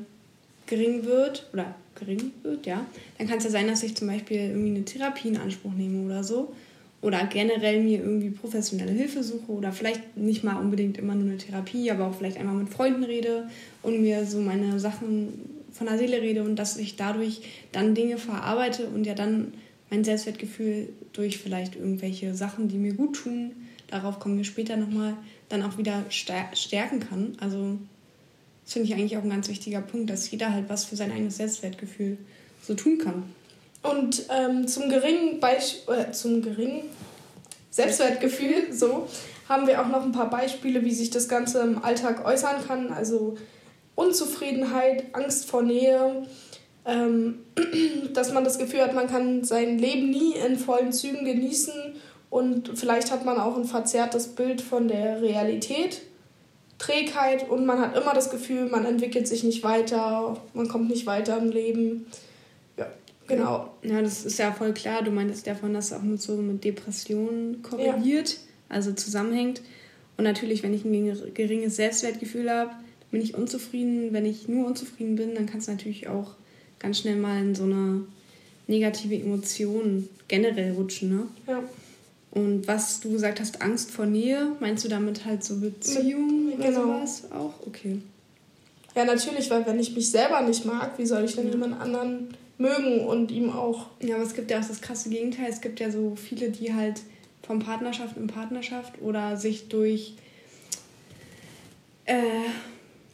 gering 0.65 1.05
wird 1.05 1.47
oder 1.53 1.73
gering 1.95 2.33
wird, 2.43 2.65
ja, 2.65 2.85
dann 3.17 3.27
kann 3.29 3.37
es 3.37 3.45
ja 3.45 3.49
sein, 3.49 3.69
dass 3.69 3.81
ich 3.81 3.95
zum 3.95 4.07
Beispiel 4.07 4.41
irgendwie 4.41 4.75
eine 4.75 4.83
Therapie 4.83 5.29
in 5.29 5.37
Anspruch 5.37 5.71
nehme 5.71 6.05
oder 6.05 6.25
so. 6.25 6.53
Oder 7.01 7.25
generell 7.27 7.83
mir 7.83 7.99
irgendwie 7.99 8.31
professionelle 8.31 8.91
Hilfe 8.91 9.23
suche 9.23 9.51
oder 9.51 9.71
vielleicht 9.71 10.17
nicht 10.17 10.43
mal 10.43 10.59
unbedingt 10.59 10.97
immer 10.97 11.13
nur 11.13 11.29
eine 11.29 11.37
Therapie, 11.37 11.91
aber 11.91 12.07
auch 12.07 12.15
vielleicht 12.15 12.37
einmal 12.37 12.55
mit 12.55 12.69
Freunden 12.69 13.03
rede 13.03 13.47
und 13.83 14.01
mir 14.01 14.25
so 14.25 14.39
meine 14.39 14.79
Sachen 14.79 15.57
von 15.71 15.87
der 15.87 15.97
Seele 15.99 16.21
rede 16.21 16.43
und 16.43 16.55
dass 16.55 16.77
ich 16.77 16.95
dadurch 16.95 17.41
dann 17.71 17.93
Dinge 17.93 18.17
verarbeite 18.17 18.87
und 18.87 19.05
ja 19.05 19.13
dann 19.13 19.53
mein 19.89 20.03
Selbstwertgefühl 20.03 20.89
durch 21.13 21.37
vielleicht 21.37 21.75
irgendwelche 21.75 22.33
Sachen, 22.33 22.67
die 22.67 22.77
mir 22.77 22.93
gut 22.93 23.15
tun, 23.15 23.51
darauf 23.87 24.19
kommen 24.19 24.37
wir 24.37 24.43
später 24.43 24.75
nochmal, 24.75 25.13
dann 25.49 25.61
auch 25.63 25.77
wieder 25.77 26.03
stärken 26.09 26.99
kann. 26.99 27.37
Also 27.39 27.77
das 28.63 28.73
finde 28.73 28.89
ich 28.89 28.95
eigentlich 28.95 29.17
auch 29.17 29.23
ein 29.23 29.29
ganz 29.29 29.47
wichtiger 29.47 29.81
Punkt, 29.81 30.09
dass 30.09 30.29
jeder 30.29 30.51
halt 30.51 30.67
was 30.67 30.83
für 30.83 30.95
sein 30.95 31.11
eigenes 31.11 31.37
Selbstwertgefühl 31.37 32.17
so 32.61 32.73
tun 32.73 32.97
kann. 32.97 33.23
Und 33.83 34.23
ähm, 34.29 34.67
zum 34.67 34.89
geringen 34.89 35.39
Beispiel, 35.39 35.95
äh, 35.95 36.11
zum 36.11 36.41
geringen 36.41 36.83
Selbstwertgefühl, 37.69 38.71
so, 38.73 39.07
haben 39.47 39.67
wir 39.67 39.81
auch 39.81 39.87
noch 39.87 40.03
ein 40.03 40.11
paar 40.11 40.29
Beispiele, 40.29 40.83
wie 40.83 40.93
sich 40.93 41.09
das 41.09 41.29
Ganze 41.29 41.61
im 41.61 41.83
Alltag 41.83 42.25
äußern 42.25 42.65
kann. 42.67 42.91
Also 42.91 43.37
Unzufriedenheit, 43.95 45.05
Angst 45.13 45.49
vor 45.49 45.61
Nähe, 45.61 46.27
ähm, 46.85 47.39
dass 48.13 48.33
man 48.33 48.43
das 48.43 48.57
Gefühl 48.57 48.81
hat, 48.81 48.93
man 48.93 49.07
kann 49.07 49.43
sein 49.43 49.79
Leben 49.79 50.09
nie 50.09 50.33
in 50.33 50.57
vollen 50.57 50.91
Zügen 50.91 51.25
genießen 51.25 51.73
und 52.29 52.77
vielleicht 52.77 53.11
hat 53.11 53.25
man 53.25 53.39
auch 53.39 53.57
ein 53.57 53.65
verzerrtes 53.65 54.27
Bild 54.27 54.61
von 54.61 54.87
der 54.87 55.21
Realität. 55.21 56.01
Trägheit 56.77 57.49
und 57.49 57.65
man 57.65 57.79
hat 57.79 57.97
immer 57.97 58.13
das 58.13 58.29
Gefühl, 58.29 58.69
man 58.69 58.85
entwickelt 58.85 59.27
sich 59.27 59.43
nicht 59.43 59.63
weiter, 59.63 60.37
man 60.53 60.67
kommt 60.67 60.89
nicht 60.89 61.07
weiter 61.07 61.37
im 61.37 61.49
Leben. 61.49 62.05
Ja, 63.29 63.35
genau. 63.35 63.73
Ja, 63.83 64.01
das 64.01 64.25
ist 64.25 64.39
ja 64.39 64.51
voll 64.51 64.73
klar. 64.73 65.03
Du 65.03 65.11
meintest 65.11 65.47
davon, 65.47 65.73
dass 65.73 65.87
es 65.87 65.93
auch 65.93 66.01
mit 66.01 66.21
so 66.21 66.35
mit 66.37 66.63
Depressionen 66.63 67.61
korreliert, 67.61 68.31
ja. 68.31 68.37
also 68.69 68.93
zusammenhängt. 68.93 69.61
Und 70.17 70.23
natürlich, 70.23 70.63
wenn 70.63 70.73
ich 70.73 70.83
ein 70.83 71.33
geringes 71.33 71.75
Selbstwertgefühl 71.75 72.49
habe, 72.49 72.71
bin 73.11 73.21
ich 73.21 73.35
unzufrieden. 73.35 74.13
Wenn 74.13 74.25
ich 74.25 74.47
nur 74.47 74.65
unzufrieden 74.65 75.15
bin, 75.15 75.35
dann 75.35 75.45
kann 75.45 75.59
es 75.59 75.67
natürlich 75.67 76.07
auch 76.07 76.31
ganz 76.79 76.99
schnell 76.99 77.15
mal 77.15 77.41
in 77.41 77.55
so 77.55 77.63
eine 77.63 78.03
negative 78.67 79.15
Emotion 79.15 80.09
generell 80.27 80.73
rutschen. 80.73 81.09
Ne? 81.09 81.27
Ja. 81.47 81.63
Und 82.31 82.67
was 82.67 82.99
du 82.99 83.11
gesagt 83.11 83.39
hast, 83.39 83.61
Angst 83.61 83.91
vor 83.91 84.05
Nähe, 84.05 84.55
meinst 84.59 84.83
du 84.83 84.89
damit 84.89 85.25
halt 85.25 85.43
so 85.43 85.59
Beziehungen 85.59 86.53
oder 86.53 86.67
genau. 86.67 86.81
sowas 86.81 87.23
auch? 87.31 87.65
Okay. 87.65 87.99
Ja, 88.95 89.05
natürlich, 89.05 89.49
weil 89.49 89.65
wenn 89.65 89.79
ich 89.79 89.95
mich 89.95 90.09
selber 90.09 90.41
nicht 90.41 90.65
mag, 90.65 90.97
wie 90.97 91.05
soll 91.05 91.23
ich 91.23 91.35
denn 91.35 91.45
ja. 91.45 91.51
jemand 91.51 91.79
anderen 91.79 92.29
mögen 92.57 93.01
und 93.01 93.31
ihm 93.31 93.51
auch. 93.51 93.87
Ja, 94.01 94.15
aber 94.15 94.23
es 94.23 94.33
gibt 94.33 94.51
ja 94.51 94.59
auch 94.59 94.67
das 94.67 94.81
krasse 94.81 95.09
Gegenteil. 95.09 95.47
Es 95.49 95.61
gibt 95.61 95.79
ja 95.79 95.91
so 95.91 96.15
viele, 96.15 96.49
die 96.49 96.73
halt 96.73 97.01
von 97.43 97.59
Partnerschaft 97.59 98.17
in 98.17 98.27
Partnerschaft 98.27 99.01
oder 99.01 99.37
sich 99.37 99.69
durch 99.69 100.15
äh, 102.05 102.15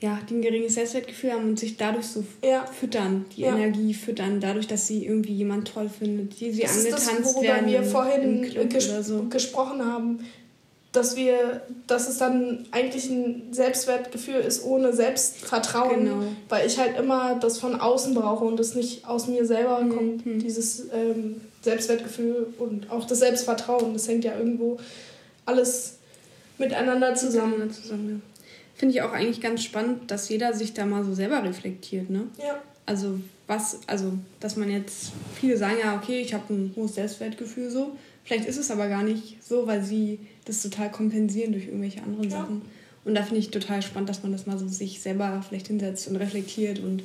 ja, 0.03 0.19
die 0.29 0.35
ein 0.35 0.41
geringes 0.41 0.73
Selbstwertgefühl 0.73 1.31
haben 1.31 1.49
und 1.49 1.59
sich 1.59 1.77
dadurch 1.77 2.07
so 2.07 2.25
ja. 2.43 2.65
füttern, 2.65 3.25
die 3.35 3.41
ja. 3.41 3.55
Energie 3.55 3.93
füttern, 3.93 4.41
dadurch, 4.41 4.67
dass 4.67 4.85
sie 4.85 5.05
irgendwie 5.05 5.33
jemand 5.33 5.69
toll 5.69 5.87
findet, 5.87 6.39
die 6.41 6.51
sie 6.51 6.63
das 6.63 6.77
angetanzt 6.77 7.09
ist 7.09 7.19
das, 7.19 7.35
worüber 7.35 7.47
werden. 7.47 7.67
wir 7.67 7.83
vorhin 7.83 8.69
ges 8.69 9.07
so. 9.07 9.23
gesprochen 9.29 9.85
haben, 9.85 10.19
dass 10.93 11.15
wir, 11.15 11.61
dass 11.87 12.07
es 12.07 12.19
dann 12.19 12.67
eigentlich 12.71 13.09
ein 13.09 13.51
Selbstwertgefühl 13.51 14.35
ist 14.35 14.63
ohne 14.63 14.93
Selbstvertrauen, 14.93 16.05
genau. 16.05 16.23
weil 16.49 16.67
ich 16.67 16.77
halt 16.77 16.97
immer 16.97 17.35
das 17.35 17.57
von 17.57 17.81
außen 17.81 18.13
brauche 18.13 18.45
und 18.45 18.59
es 18.59 18.75
nicht 18.75 19.05
aus 19.07 19.27
mir 19.27 19.45
selber 19.45 19.81
mhm. 19.81 19.89
kommt, 19.89 20.43
dieses 20.43 20.87
ähm, 20.93 21.41
Selbstwertgefühl 21.61 22.53
und 22.59 22.91
auch 22.91 23.05
das 23.05 23.19
Selbstvertrauen, 23.19 23.93
das 23.93 24.07
hängt 24.07 24.23
ja 24.23 24.37
irgendwo 24.37 24.79
alles 25.47 25.97
miteinander 26.59 27.15
zusammen. 27.15 27.51
Miteinander 27.51 27.73
zusammen 27.73 28.09
ja. 28.09 28.47
Finde 28.75 28.95
ich 28.95 29.01
auch 29.01 29.13
eigentlich 29.13 29.41
ganz 29.41 29.63
spannend, 29.63 30.11
dass 30.11 30.29
jeder 30.29 30.53
sich 30.53 30.73
da 30.73 30.85
mal 30.85 31.03
so 31.03 31.13
selber 31.13 31.43
reflektiert, 31.43 32.09
ne? 32.09 32.27
Ja. 32.37 32.61
Also 32.85 33.19
was, 33.47 33.79
also 33.87 34.13
dass 34.39 34.57
man 34.57 34.69
jetzt, 34.69 35.11
viele 35.39 35.57
sagen 35.57 35.77
ja, 35.81 35.95
okay, 35.95 36.21
ich 36.21 36.33
habe 36.33 36.53
ein 36.53 36.73
hohes 36.75 36.95
Selbstwertgefühl 36.95 37.71
so. 37.71 37.95
Vielleicht 38.25 38.45
ist 38.45 38.57
es 38.57 38.71
aber 38.71 38.87
gar 38.87 39.03
nicht 39.03 39.43
so, 39.43 39.67
weil 39.67 39.83
sie 39.83 40.19
das 40.45 40.61
total 40.61 40.91
kompensieren 40.91 41.51
durch 41.51 41.65
irgendwelche 41.65 42.01
anderen 42.01 42.29
ja. 42.29 42.37
Sachen. 42.41 42.61
Und 43.05 43.15
da 43.15 43.23
finde 43.23 43.39
ich 43.39 43.51
total 43.51 43.81
spannend, 43.81 44.09
dass 44.09 44.23
man 44.23 44.31
das 44.31 44.45
mal 44.45 44.57
so 44.57 44.67
sich 44.67 45.01
selber 45.01 45.43
vielleicht 45.47 45.67
hinsetzt 45.67 46.07
und 46.07 46.15
reflektiert 46.15 46.79
und 46.79 47.03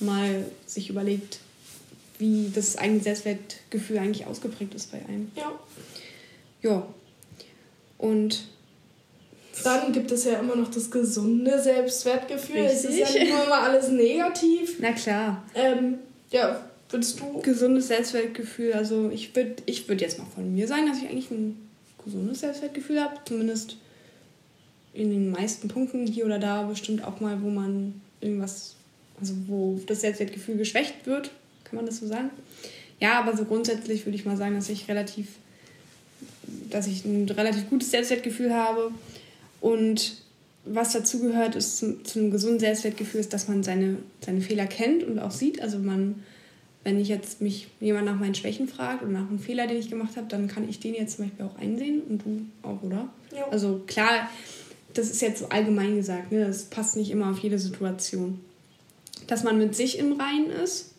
mal 0.00 0.44
sich 0.66 0.90
überlegt, 0.90 1.38
wie 2.18 2.50
das 2.54 2.76
eigene 2.76 3.00
Selbstwertgefühl 3.00 3.98
eigentlich 3.98 4.26
ausgeprägt 4.26 4.74
ist 4.74 4.90
bei 4.90 4.98
einem. 5.08 5.30
Ja. 5.36 5.52
Ja. 6.62 6.86
Und 7.96 8.44
dann 9.62 9.92
gibt 9.92 10.10
es 10.10 10.24
ja 10.24 10.38
immer 10.38 10.56
noch 10.56 10.70
das 10.70 10.90
gesunde 10.90 11.60
Selbstwertgefühl. 11.60 12.62
Richtig. 12.62 12.78
Es 12.78 12.84
ist 12.84 12.98
ja 12.98 13.20
nicht 13.20 13.32
nur 13.32 13.44
immer 13.44 13.62
alles 13.62 13.88
negativ. 13.88 14.76
Na 14.80 14.92
klar. 14.92 15.42
Ähm, 15.54 15.98
ja, 16.30 16.64
würdest 16.88 17.20
du. 17.20 17.40
Gesundes 17.40 17.88
Selbstwertgefühl. 17.88 18.72
Also 18.72 19.10
ich 19.10 19.34
würde 19.36 19.56
ich 19.66 19.88
würd 19.88 20.00
jetzt 20.00 20.18
mal 20.18 20.26
von 20.34 20.52
mir 20.52 20.66
sagen, 20.66 20.86
dass 20.86 20.98
ich 20.98 21.08
eigentlich 21.08 21.30
ein 21.30 21.69
gesundes 22.04 22.40
Selbstwertgefühl 22.40 23.00
habe. 23.00 23.16
Zumindest 23.24 23.76
in 24.92 25.10
den 25.10 25.30
meisten 25.30 25.68
Punkten 25.68 26.06
hier 26.06 26.26
oder 26.26 26.38
da 26.38 26.62
bestimmt 26.64 27.04
auch 27.04 27.20
mal, 27.20 27.42
wo 27.42 27.50
man 27.50 28.00
irgendwas, 28.20 28.74
also 29.20 29.34
wo 29.46 29.80
das 29.86 30.00
Selbstwertgefühl 30.00 30.56
geschwächt 30.56 31.06
wird. 31.06 31.30
Kann 31.64 31.76
man 31.76 31.86
das 31.86 31.98
so 31.98 32.06
sagen? 32.06 32.30
Ja, 32.98 33.18
aber 33.18 33.36
so 33.36 33.44
grundsätzlich 33.44 34.04
würde 34.04 34.16
ich 34.16 34.24
mal 34.24 34.36
sagen, 34.36 34.54
dass 34.54 34.68
ich 34.68 34.88
relativ, 34.88 35.28
dass 36.68 36.86
ich 36.86 37.04
ein 37.04 37.28
relativ 37.28 37.70
gutes 37.70 37.90
Selbstwertgefühl 37.90 38.52
habe 38.52 38.90
und 39.60 40.16
was 40.64 40.92
dazu 40.92 41.20
gehört, 41.20 41.56
ist 41.56 41.78
zum, 41.78 42.04
zum 42.04 42.30
gesunden 42.30 42.60
Selbstwertgefühl, 42.60 43.20
ist, 43.20 43.32
dass 43.32 43.48
man 43.48 43.62
seine, 43.62 43.96
seine 44.24 44.40
Fehler 44.40 44.66
kennt 44.66 45.02
und 45.02 45.18
auch 45.18 45.30
sieht. 45.30 45.62
Also 45.62 45.78
man, 45.78 46.22
wenn 46.82 46.98
ich 46.98 47.08
jetzt 47.08 47.40
mich 47.40 47.68
jemand 47.80 48.06
nach 48.06 48.18
meinen 48.18 48.34
Schwächen 48.34 48.66
fragt 48.66 49.02
oder 49.02 49.12
nach 49.12 49.28
einem 49.28 49.38
Fehler, 49.38 49.66
den 49.66 49.78
ich 49.78 49.90
gemacht 49.90 50.16
habe, 50.16 50.26
dann 50.28 50.48
kann 50.48 50.68
ich 50.68 50.80
den 50.80 50.94
jetzt 50.94 51.16
zum 51.16 51.26
Beispiel 51.26 51.46
auch 51.46 51.58
einsehen 51.58 52.02
und 52.08 52.24
du 52.24 52.46
auch, 52.62 52.82
oder? 52.82 53.08
Ja. 53.36 53.46
Also 53.50 53.82
klar, 53.86 54.30
das 54.94 55.10
ist 55.10 55.20
jetzt 55.20 55.40
so 55.40 55.48
allgemein 55.50 55.96
gesagt, 55.96 56.32
ne? 56.32 56.46
das 56.46 56.64
passt 56.64 56.96
nicht 56.96 57.10
immer 57.10 57.30
auf 57.30 57.38
jede 57.38 57.58
Situation. 57.58 58.40
Dass 59.26 59.44
man 59.44 59.58
mit 59.58 59.76
sich 59.76 59.98
im 59.98 60.12
Reinen 60.12 60.50
ist, 60.50 60.92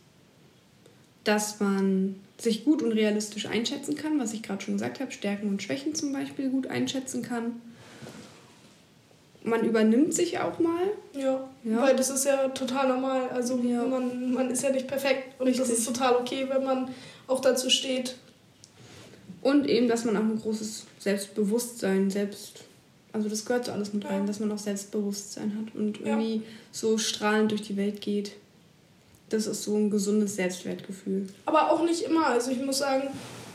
dass 1.24 1.60
man 1.60 2.16
sich 2.38 2.64
gut 2.64 2.82
und 2.82 2.92
realistisch 2.92 3.48
einschätzen 3.48 3.96
kann, 3.96 4.20
was 4.20 4.34
ich 4.34 4.44
gerade 4.44 4.64
schon 4.64 4.76
gesagt 4.76 5.00
habe, 5.00 5.12
Stärken 5.12 5.50
und 5.50 5.62
Schwächen 5.62 5.94
zum 5.94 6.14
Beispiel 6.14 6.50
gut 6.50 6.68
einschätzen 6.68 7.22
kann 7.22 7.54
man 9.44 9.64
übernimmt 9.66 10.14
sich 10.14 10.40
auch 10.40 10.60
mal. 10.60 10.92
Ja, 11.14 11.50
ja, 11.64 11.82
weil 11.82 11.96
das 11.96 12.10
ist 12.10 12.26
ja 12.26 12.50
total 12.50 12.90
normal. 12.90 13.30
Also 13.30 13.58
ja. 13.58 13.84
man, 13.84 14.34
man 14.34 14.50
ist 14.52 14.64
ja 14.64 14.72
nicht 14.72 14.88
perfekt 14.88 15.40
und 15.40 15.48
Richtig. 15.48 15.68
das 15.68 15.78
ist 15.78 15.86
total 15.86 16.16
okay, 16.16 16.48
wenn 16.50 16.64
man 16.64 16.90
auch 17.28 17.40
dazu 17.40 17.70
steht. 17.70 18.16
Und 19.42 19.68
eben, 19.68 19.88
dass 19.88 20.06
man 20.06 20.16
auch 20.18 20.22
ein 20.22 20.40
großes 20.40 20.86
Selbstbewusstsein, 21.00 22.12
selbst, 22.12 22.64
also 23.12 23.28
das 23.28 23.46
gehört 23.46 23.66
so 23.66 23.72
alles 23.72 23.92
mit 23.92 24.06
rein, 24.06 24.22
ja. 24.22 24.26
dass 24.28 24.40
man 24.40 24.52
auch 24.52 24.60
Selbstbewusstsein 24.60 25.58
hat 25.58 25.76
und 25.76 26.02
irgendwie 26.02 26.44
so 26.72 26.98
strahlend 27.00 27.52
durch 27.52 27.64
die 27.64 27.78
Welt 27.78 28.02
geht. 28.02 28.34
Das 29.30 29.48
ist 29.48 29.64
so 29.64 29.76
ein 29.76 29.90
gesundes 29.90 30.36
Selbstwertgefühl. 30.36 31.28
Aber 31.46 31.72
auch 31.72 31.84
nicht 31.84 32.04
immer. 32.04 32.28
Also 32.28 32.52
ich 32.52 32.62
muss 32.62 32.80
sagen, 32.80 33.08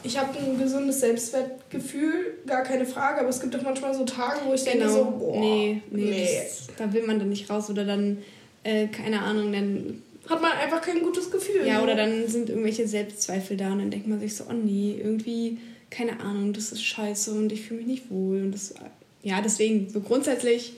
ich 0.02 0.18
habe 0.18 0.38
ein 0.38 0.58
gesundes 0.58 1.00
Selbstwertgefühl, 1.00 2.38
gar 2.46 2.62
keine 2.62 2.86
Frage, 2.86 3.20
aber 3.20 3.28
es 3.28 3.40
gibt 3.40 3.54
auch 3.56 3.62
manchmal 3.62 3.94
so 3.94 4.04
Tage, 4.04 4.40
wo 4.46 4.52
ich 4.52 4.64
genau. 4.64 4.84
denke 4.84 4.92
so, 4.92 5.04
boah, 5.18 5.40
nee, 5.40 5.82
nee, 5.90 6.10
nee. 6.10 6.28
Das, 6.44 6.68
da 6.76 6.92
will 6.92 7.06
man 7.06 7.18
dann 7.18 7.28
nicht 7.28 7.50
raus 7.50 7.70
oder 7.70 7.84
dann, 7.84 8.18
äh, 8.62 8.88
keine 8.88 9.22
Ahnung, 9.22 9.52
dann... 9.52 10.02
Hat 10.28 10.42
man 10.42 10.52
einfach 10.52 10.80
kein 10.80 11.02
gutes 11.02 11.30
Gefühl. 11.30 11.66
Ja, 11.66 11.82
oder 11.82 11.94
dann 11.94 12.26
sind 12.26 12.50
irgendwelche 12.50 12.88
Selbstzweifel 12.88 13.56
da 13.56 13.72
und 13.72 13.78
dann 13.78 13.90
denkt 13.90 14.08
man 14.08 14.18
sich 14.18 14.34
so, 14.34 14.44
oh 14.50 14.52
nee, 14.52 14.96
irgendwie, 14.98 15.58
keine 15.90 16.20
Ahnung, 16.20 16.52
das 16.52 16.72
ist 16.72 16.84
scheiße 16.84 17.32
und 17.32 17.52
ich 17.52 17.62
fühle 17.62 17.80
mich 17.80 17.88
nicht 17.88 18.10
wohl 18.10 18.42
und 18.42 18.52
das... 18.52 18.74
Ja, 19.22 19.40
deswegen, 19.40 19.88
so 19.90 20.00
grundsätzlich 20.00 20.74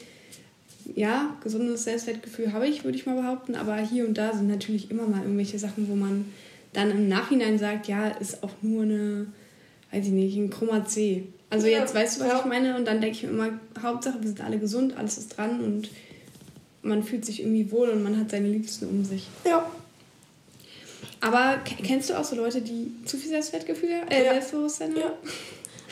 ja, 0.94 1.36
gesundes 1.42 1.84
Selbstwertgefühl 1.84 2.52
habe 2.52 2.66
ich, 2.66 2.84
würde 2.84 2.96
ich 2.96 3.06
mal 3.06 3.20
behaupten, 3.20 3.54
aber 3.54 3.76
hier 3.76 4.06
und 4.06 4.16
da 4.16 4.32
sind 4.32 4.48
natürlich 4.48 4.90
immer 4.90 5.06
mal 5.06 5.22
irgendwelche 5.22 5.58
Sachen, 5.58 5.88
wo 5.88 5.94
man 5.94 6.26
dann 6.72 6.90
im 6.90 7.08
Nachhinein 7.08 7.58
sagt, 7.58 7.88
ja, 7.88 8.08
ist 8.08 8.42
auch 8.42 8.50
nur 8.62 8.82
eine, 8.82 9.26
weiß 9.92 10.06
ich 10.06 10.12
nicht, 10.12 10.36
ein 10.36 10.50
krummer 10.50 10.84
C. 10.84 11.28
Also 11.50 11.66
ja, 11.66 11.80
jetzt 11.80 11.94
weißt 11.94 12.16
du, 12.16 12.24
was 12.24 12.28
ja. 12.32 12.38
ich 12.40 12.44
meine? 12.44 12.76
Und 12.76 12.84
dann 12.84 13.00
denke 13.00 13.16
ich 13.16 13.22
mir 13.22 13.30
immer, 13.30 13.60
Hauptsache, 13.82 14.20
wir 14.20 14.28
sind 14.28 14.40
alle 14.40 14.58
gesund, 14.58 14.96
alles 14.96 15.18
ist 15.18 15.36
dran 15.36 15.60
und 15.60 15.88
man 16.82 17.02
fühlt 17.02 17.24
sich 17.24 17.40
irgendwie 17.40 17.70
wohl 17.70 17.88
und 17.88 18.02
man 18.02 18.18
hat 18.18 18.30
seine 18.30 18.48
Liebsten 18.48 18.86
um 18.88 19.04
sich. 19.04 19.26
Ja. 19.44 19.70
Aber 21.20 21.58
kennst 21.64 22.10
du 22.10 22.18
auch 22.18 22.24
so 22.24 22.36
Leute, 22.36 22.60
die 22.60 22.92
zu 23.04 23.16
viel 23.16 23.30
Selbstwertgefühl, 23.30 23.90
äh, 24.08 24.24
ja. 24.24 24.32
Selbstbewusstsein 24.32 24.90
haben? 24.90 25.00
Ja. 25.00 25.12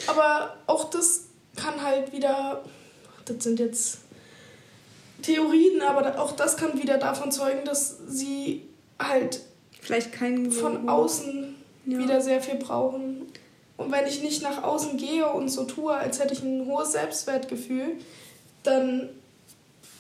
Aber 0.07 0.57
auch 0.67 0.91
das 0.91 1.25
kann 1.57 1.83
halt 1.83 2.13
wieder, 2.13 2.63
das 3.25 3.43
sind 3.43 3.59
jetzt 3.59 3.99
Theorien, 5.23 5.81
aber 5.83 6.21
auch 6.21 6.33
das 6.33 6.57
kann 6.57 6.81
wieder 6.81 6.99
davon 6.99 7.33
zeugen, 7.33 7.65
dass 7.65 7.99
sie 8.07 8.63
halt 8.99 9.41
vielleicht 9.87 10.13
keinen 10.13 10.51
von 10.51 10.89
außen 10.89 11.55
ja. 11.87 11.99
wieder 11.99 12.21
sehr 12.21 12.41
viel 12.41 12.57
brauchen. 12.57 13.23
Und 13.77 13.93
wenn 13.93 14.07
ich 14.07 14.23
nicht 14.23 14.43
nach 14.43 14.63
außen 14.63 14.97
gehe 14.97 15.31
und 15.31 15.49
so 15.49 15.65
tue, 15.65 15.95
als 15.95 16.19
hätte 16.19 16.35
ich 16.35 16.43
ein 16.43 16.67
hohes 16.67 16.93
Selbstwertgefühl, 16.93 17.93
dann 18.63 19.09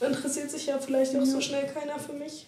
interessiert 0.00 0.50
sich 0.50 0.66
ja 0.66 0.78
vielleicht 0.78 1.12
auch 1.14 1.20
ja. 1.20 1.26
so 1.26 1.40
schnell 1.40 1.66
keiner 1.66 1.98
für 1.98 2.14
mich. 2.14 2.46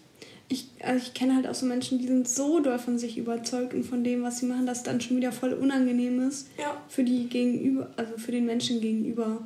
Ich, 0.48 0.68
also 0.82 1.04
ich 1.04 1.12
kenne 1.12 1.36
halt 1.36 1.46
auch 1.46 1.54
so 1.54 1.66
Menschen, 1.66 1.98
die 1.98 2.06
sind 2.06 2.26
so 2.26 2.60
doll 2.60 2.78
von 2.78 2.98
sich 2.98 3.18
überzeugt 3.18 3.74
und 3.74 3.84
von 3.84 4.02
dem, 4.02 4.22
was 4.22 4.38
sie 4.38 4.46
machen, 4.46 4.66
dass 4.66 4.78
es 4.78 4.84
dann 4.84 5.00
schon 5.00 5.18
wieder 5.18 5.30
voll 5.30 5.52
unangenehm 5.52 6.26
ist 6.26 6.48
ja. 6.58 6.80
für 6.88 7.04
die 7.04 7.28
gegenüber, 7.28 7.90
also 7.96 8.16
für 8.16 8.32
den 8.32 8.46
Menschen 8.46 8.80
gegenüber. 8.80 9.42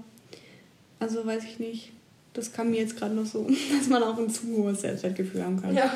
Also 1.01 1.27
weiß 1.27 1.43
ich 1.45 1.59
nicht. 1.59 1.93
Das 2.35 2.53
kam 2.53 2.71
mir 2.71 2.81
jetzt 2.81 2.97
gerade 2.97 3.15
noch 3.15 3.27
so, 3.27 3.47
dass 3.77 3.89
man 3.89 4.03
auch 4.03 4.17
ein 4.17 4.31
zu 4.31 4.47
hohes 4.57 4.83
Selbstwertgefühl 4.83 5.45
haben 5.45 5.61
kann. 5.61 5.75
Ja. 5.75 5.93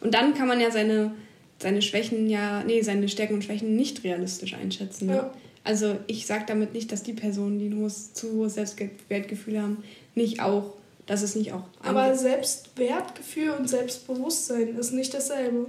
Und 0.00 0.14
dann 0.14 0.32
kann 0.34 0.48
man 0.48 0.58
ja 0.58 0.70
seine 0.70 1.12
seine 1.58 1.82
Schwächen 1.82 2.28
ja, 2.28 2.62
nee, 2.64 2.82
seine 2.82 3.08
Stärken 3.08 3.34
und 3.34 3.44
Schwächen 3.44 3.76
nicht 3.76 4.04
realistisch 4.04 4.54
einschätzen. 4.54 5.06
Ne? 5.06 5.16
Ja. 5.16 5.34
Also 5.64 5.98
ich 6.06 6.26
sage 6.26 6.44
damit 6.46 6.74
nicht, 6.74 6.92
dass 6.92 7.02
die 7.02 7.12
Personen, 7.12 7.58
die 7.58 7.66
ein 7.68 7.78
hohes, 7.78 8.12
zu 8.12 8.32
hohes 8.32 8.54
Selbstwertgefühl 8.54 9.60
haben, 9.60 9.82
nicht 10.14 10.40
auch, 10.40 10.74
dass 11.06 11.22
es 11.22 11.34
nicht 11.34 11.52
auch. 11.52 11.64
Aber 11.82 12.14
Selbstwertgefühl 12.14 13.50
und 13.50 13.68
Selbstbewusstsein 13.68 14.76
ist 14.76 14.92
nicht 14.92 15.12
dasselbe. 15.12 15.66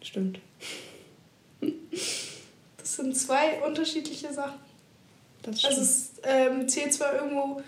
Stimmt. 0.00 0.38
Das 1.60 2.96
sind 2.96 3.16
zwei 3.16 3.62
unterschiedliche 3.66 4.32
Sachen. 4.32 4.60
Das 5.42 5.60
stimmt. 5.60 5.72
Also 5.74 5.82
es 5.82 6.10
ähm, 6.22 6.68
zählt 6.68 6.92
zwar 6.92 7.14
irgendwo 7.14 7.62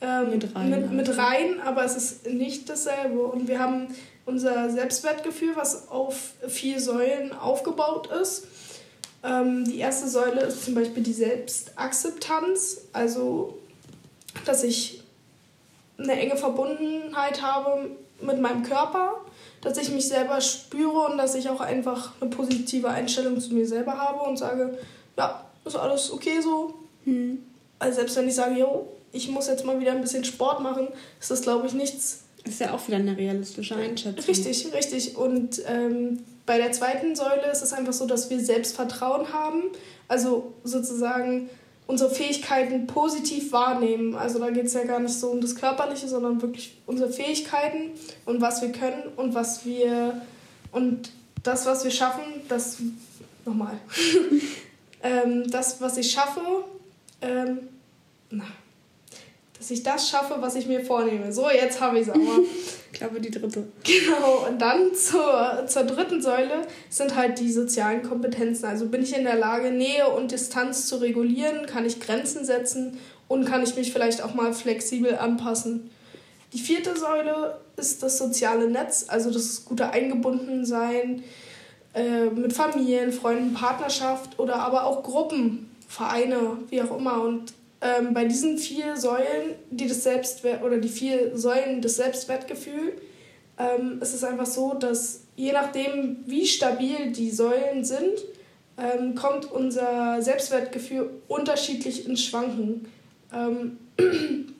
ähm, 0.00 0.30
mit, 0.30 0.54
rein, 0.54 0.70
mit, 0.70 0.92
mit 0.92 1.16
rein, 1.16 1.60
aber 1.64 1.84
es 1.84 1.96
ist 1.96 2.26
nicht 2.26 2.68
dasselbe. 2.68 3.22
Und 3.22 3.48
wir 3.48 3.58
haben 3.58 3.88
unser 4.26 4.70
Selbstwertgefühl, 4.70 5.56
was 5.56 5.88
auf 5.88 6.34
vier 6.48 6.80
Säulen 6.80 7.32
aufgebaut 7.32 8.08
ist. 8.20 8.48
Ähm, 9.24 9.64
die 9.64 9.78
erste 9.78 10.08
Säule 10.08 10.42
ist 10.42 10.64
zum 10.64 10.74
Beispiel 10.74 11.02
die 11.02 11.12
Selbstakzeptanz, 11.12 12.82
also 12.92 13.58
dass 14.44 14.62
ich 14.62 15.02
eine 15.98 16.12
enge 16.12 16.36
Verbundenheit 16.36 17.40
habe 17.40 17.90
mit 18.20 18.40
meinem 18.40 18.62
Körper, 18.62 19.20
dass 19.62 19.78
ich 19.78 19.90
mich 19.90 20.08
selber 20.08 20.40
spüre 20.40 21.06
und 21.10 21.18
dass 21.18 21.34
ich 21.34 21.48
auch 21.48 21.60
einfach 21.60 22.12
eine 22.20 22.30
positive 22.30 22.88
Einstellung 22.88 23.40
zu 23.40 23.54
mir 23.54 23.66
selber 23.66 23.98
habe 23.98 24.22
und 24.28 24.36
sage, 24.36 24.78
ja, 25.16 25.44
ist 25.64 25.76
alles 25.76 26.12
okay 26.12 26.40
so. 26.40 26.74
Mhm. 27.04 27.42
Also 27.78 27.96
selbst 27.96 28.16
wenn 28.16 28.28
ich 28.28 28.34
sage, 28.34 28.58
yo, 28.58 28.88
ich 29.12 29.28
muss 29.28 29.48
jetzt 29.48 29.64
mal 29.64 29.80
wieder 29.80 29.92
ein 29.92 30.00
bisschen 30.00 30.24
Sport 30.24 30.60
machen, 30.60 30.88
ist 31.20 31.30
das, 31.30 31.42
glaube 31.42 31.66
ich, 31.66 31.72
nichts, 31.72 32.24
ist 32.48 32.60
ja 32.60 32.72
auch 32.72 32.86
wieder 32.86 32.98
eine 32.98 33.16
realistische 33.16 33.76
Einschätzung. 33.76 34.24
Richtig, 34.24 34.72
richtig. 34.72 35.16
Und 35.16 35.62
ähm, 35.66 36.20
bei 36.46 36.58
der 36.58 36.72
zweiten 36.72 37.16
Säule 37.16 37.50
ist 37.50 37.62
es 37.62 37.72
einfach 37.72 37.92
so, 37.92 38.06
dass 38.06 38.30
wir 38.30 38.40
Selbstvertrauen 38.40 39.32
haben. 39.32 39.62
Also 40.08 40.54
sozusagen 40.64 41.48
unsere 41.86 42.10
Fähigkeiten 42.10 42.86
positiv 42.86 43.52
wahrnehmen. 43.52 44.14
Also 44.14 44.38
da 44.38 44.50
geht 44.50 44.66
es 44.66 44.74
ja 44.74 44.84
gar 44.84 45.00
nicht 45.00 45.14
so 45.14 45.28
um 45.28 45.40
das 45.40 45.54
Körperliche, 45.54 46.08
sondern 46.08 46.42
wirklich 46.42 46.76
unsere 46.86 47.12
Fähigkeiten 47.12 47.90
und 48.24 48.40
was 48.40 48.62
wir 48.62 48.72
können 48.72 49.04
und 49.16 49.34
was 49.34 49.64
wir 49.64 50.20
und 50.72 51.10
das, 51.42 51.64
was 51.66 51.84
wir 51.84 51.90
schaffen, 51.90 52.24
das 52.48 52.78
nochmal. 53.44 53.78
ähm, 55.02 55.48
das, 55.50 55.80
was 55.80 55.96
ich 55.96 56.10
schaffe, 56.10 56.40
ähm, 57.22 57.60
na, 58.30 58.44
dass 59.58 59.70
ich 59.70 59.82
das 59.82 60.08
schaffe, 60.08 60.36
was 60.40 60.54
ich 60.54 60.66
mir 60.66 60.84
vornehme. 60.84 61.32
So, 61.32 61.50
jetzt 61.50 61.80
habe 61.80 61.98
ich 61.98 62.06
es 62.06 62.10
aber. 62.10 62.20
ich 62.92 62.98
glaube, 62.98 63.20
die 63.20 63.30
dritte. 63.30 63.66
Genau, 63.84 64.46
und 64.48 64.60
dann 64.60 64.94
zur, 64.94 65.64
zur 65.66 65.84
dritten 65.84 66.20
Säule 66.20 66.66
sind 66.90 67.16
halt 67.16 67.38
die 67.40 67.50
sozialen 67.50 68.02
Kompetenzen. 68.02 68.66
Also 68.66 68.86
bin 68.86 69.02
ich 69.02 69.16
in 69.16 69.24
der 69.24 69.36
Lage, 69.36 69.70
Nähe 69.70 70.08
und 70.08 70.32
Distanz 70.32 70.86
zu 70.86 70.96
regulieren, 70.96 71.66
kann 71.66 71.86
ich 71.86 72.00
Grenzen 72.00 72.44
setzen 72.44 72.98
und 73.28 73.44
kann 73.44 73.62
ich 73.62 73.76
mich 73.76 73.92
vielleicht 73.92 74.22
auch 74.22 74.34
mal 74.34 74.52
flexibel 74.52 75.16
anpassen. 75.16 75.90
Die 76.52 76.58
vierte 76.58 76.96
Säule 76.96 77.58
ist 77.76 78.02
das 78.02 78.18
soziale 78.18 78.70
Netz, 78.70 79.06
also 79.08 79.30
das 79.30 79.64
gute 79.64 79.90
Eingebundensein 79.90 81.24
äh, 81.94 82.26
mit 82.26 82.52
Familien, 82.52 83.12
Freunden, 83.12 83.54
Partnerschaft 83.54 84.38
oder 84.38 84.56
aber 84.56 84.84
auch 84.84 85.02
Gruppen, 85.02 85.70
Vereine, 85.88 86.58
wie 86.70 86.82
auch 86.82 86.96
immer. 86.96 87.22
Und 87.22 87.52
ähm, 87.80 88.14
bei 88.14 88.24
diesen 88.24 88.58
vier 88.58 88.96
Säulen, 88.96 89.54
die 89.70 89.86
das 89.86 90.02
Selbstwert 90.02 90.62
oder 90.62 90.78
die 90.78 90.88
vier 90.88 91.36
Säulen 91.36 91.82
des 91.82 91.96
Selbstwertgefühl, 91.96 92.94
ähm, 93.58 94.00
ist 94.00 94.14
es 94.14 94.24
einfach 94.24 94.46
so, 94.46 94.74
dass 94.74 95.20
je 95.36 95.52
nachdem, 95.52 96.18
wie 96.26 96.46
stabil 96.46 97.12
die 97.12 97.30
Säulen 97.30 97.84
sind, 97.84 98.24
ähm, 98.78 99.14
kommt 99.14 99.50
unser 99.50 100.20
Selbstwertgefühl 100.20 101.10
unterschiedlich 101.28 102.06
ins 102.06 102.22
Schwanken. 102.22 102.86
Ähm, 103.32 103.78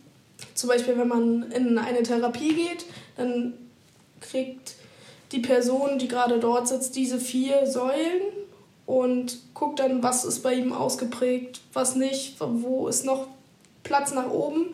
zum 0.54 0.68
Beispiel, 0.68 0.96
wenn 0.98 1.08
man 1.08 1.50
in 1.52 1.78
eine 1.78 2.02
Therapie 2.02 2.54
geht, 2.54 2.86
dann 3.16 3.54
kriegt 4.20 4.74
die 5.32 5.40
Person, 5.40 5.98
die 5.98 6.08
gerade 6.08 6.38
dort 6.38 6.68
sitzt, 6.68 6.96
diese 6.96 7.18
vier 7.18 7.66
Säulen 7.66 8.22
und 8.86 9.38
guckt 9.54 9.80
dann, 9.80 10.02
was 10.02 10.24
ist 10.24 10.42
bei 10.42 10.54
ihm 10.54 10.72
ausgeprägt, 10.72 11.60
was 11.72 11.96
nicht, 11.96 12.36
wo 12.40 12.88
ist 12.88 13.04
noch 13.04 13.26
Platz 13.82 14.14
nach 14.14 14.30
oben. 14.30 14.68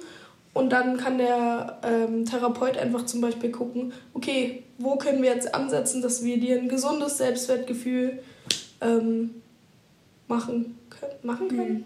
Und 0.54 0.70
dann 0.70 0.98
kann 0.98 1.16
der 1.16 1.80
ähm, 1.82 2.26
Therapeut 2.26 2.76
einfach 2.76 3.06
zum 3.06 3.22
Beispiel 3.22 3.50
gucken, 3.50 3.94
okay, 4.12 4.64
wo 4.76 4.96
können 4.96 5.22
wir 5.22 5.30
jetzt 5.30 5.54
ansetzen, 5.54 6.02
dass 6.02 6.22
wir 6.22 6.38
dir 6.38 6.58
ein 6.58 6.68
gesundes 6.68 7.16
Selbstwertgefühl 7.16 8.22
ähm, 8.82 9.30
machen, 10.28 10.78
können, 10.90 11.12
machen 11.22 11.48
können. 11.48 11.72
Mhm. 11.72 11.84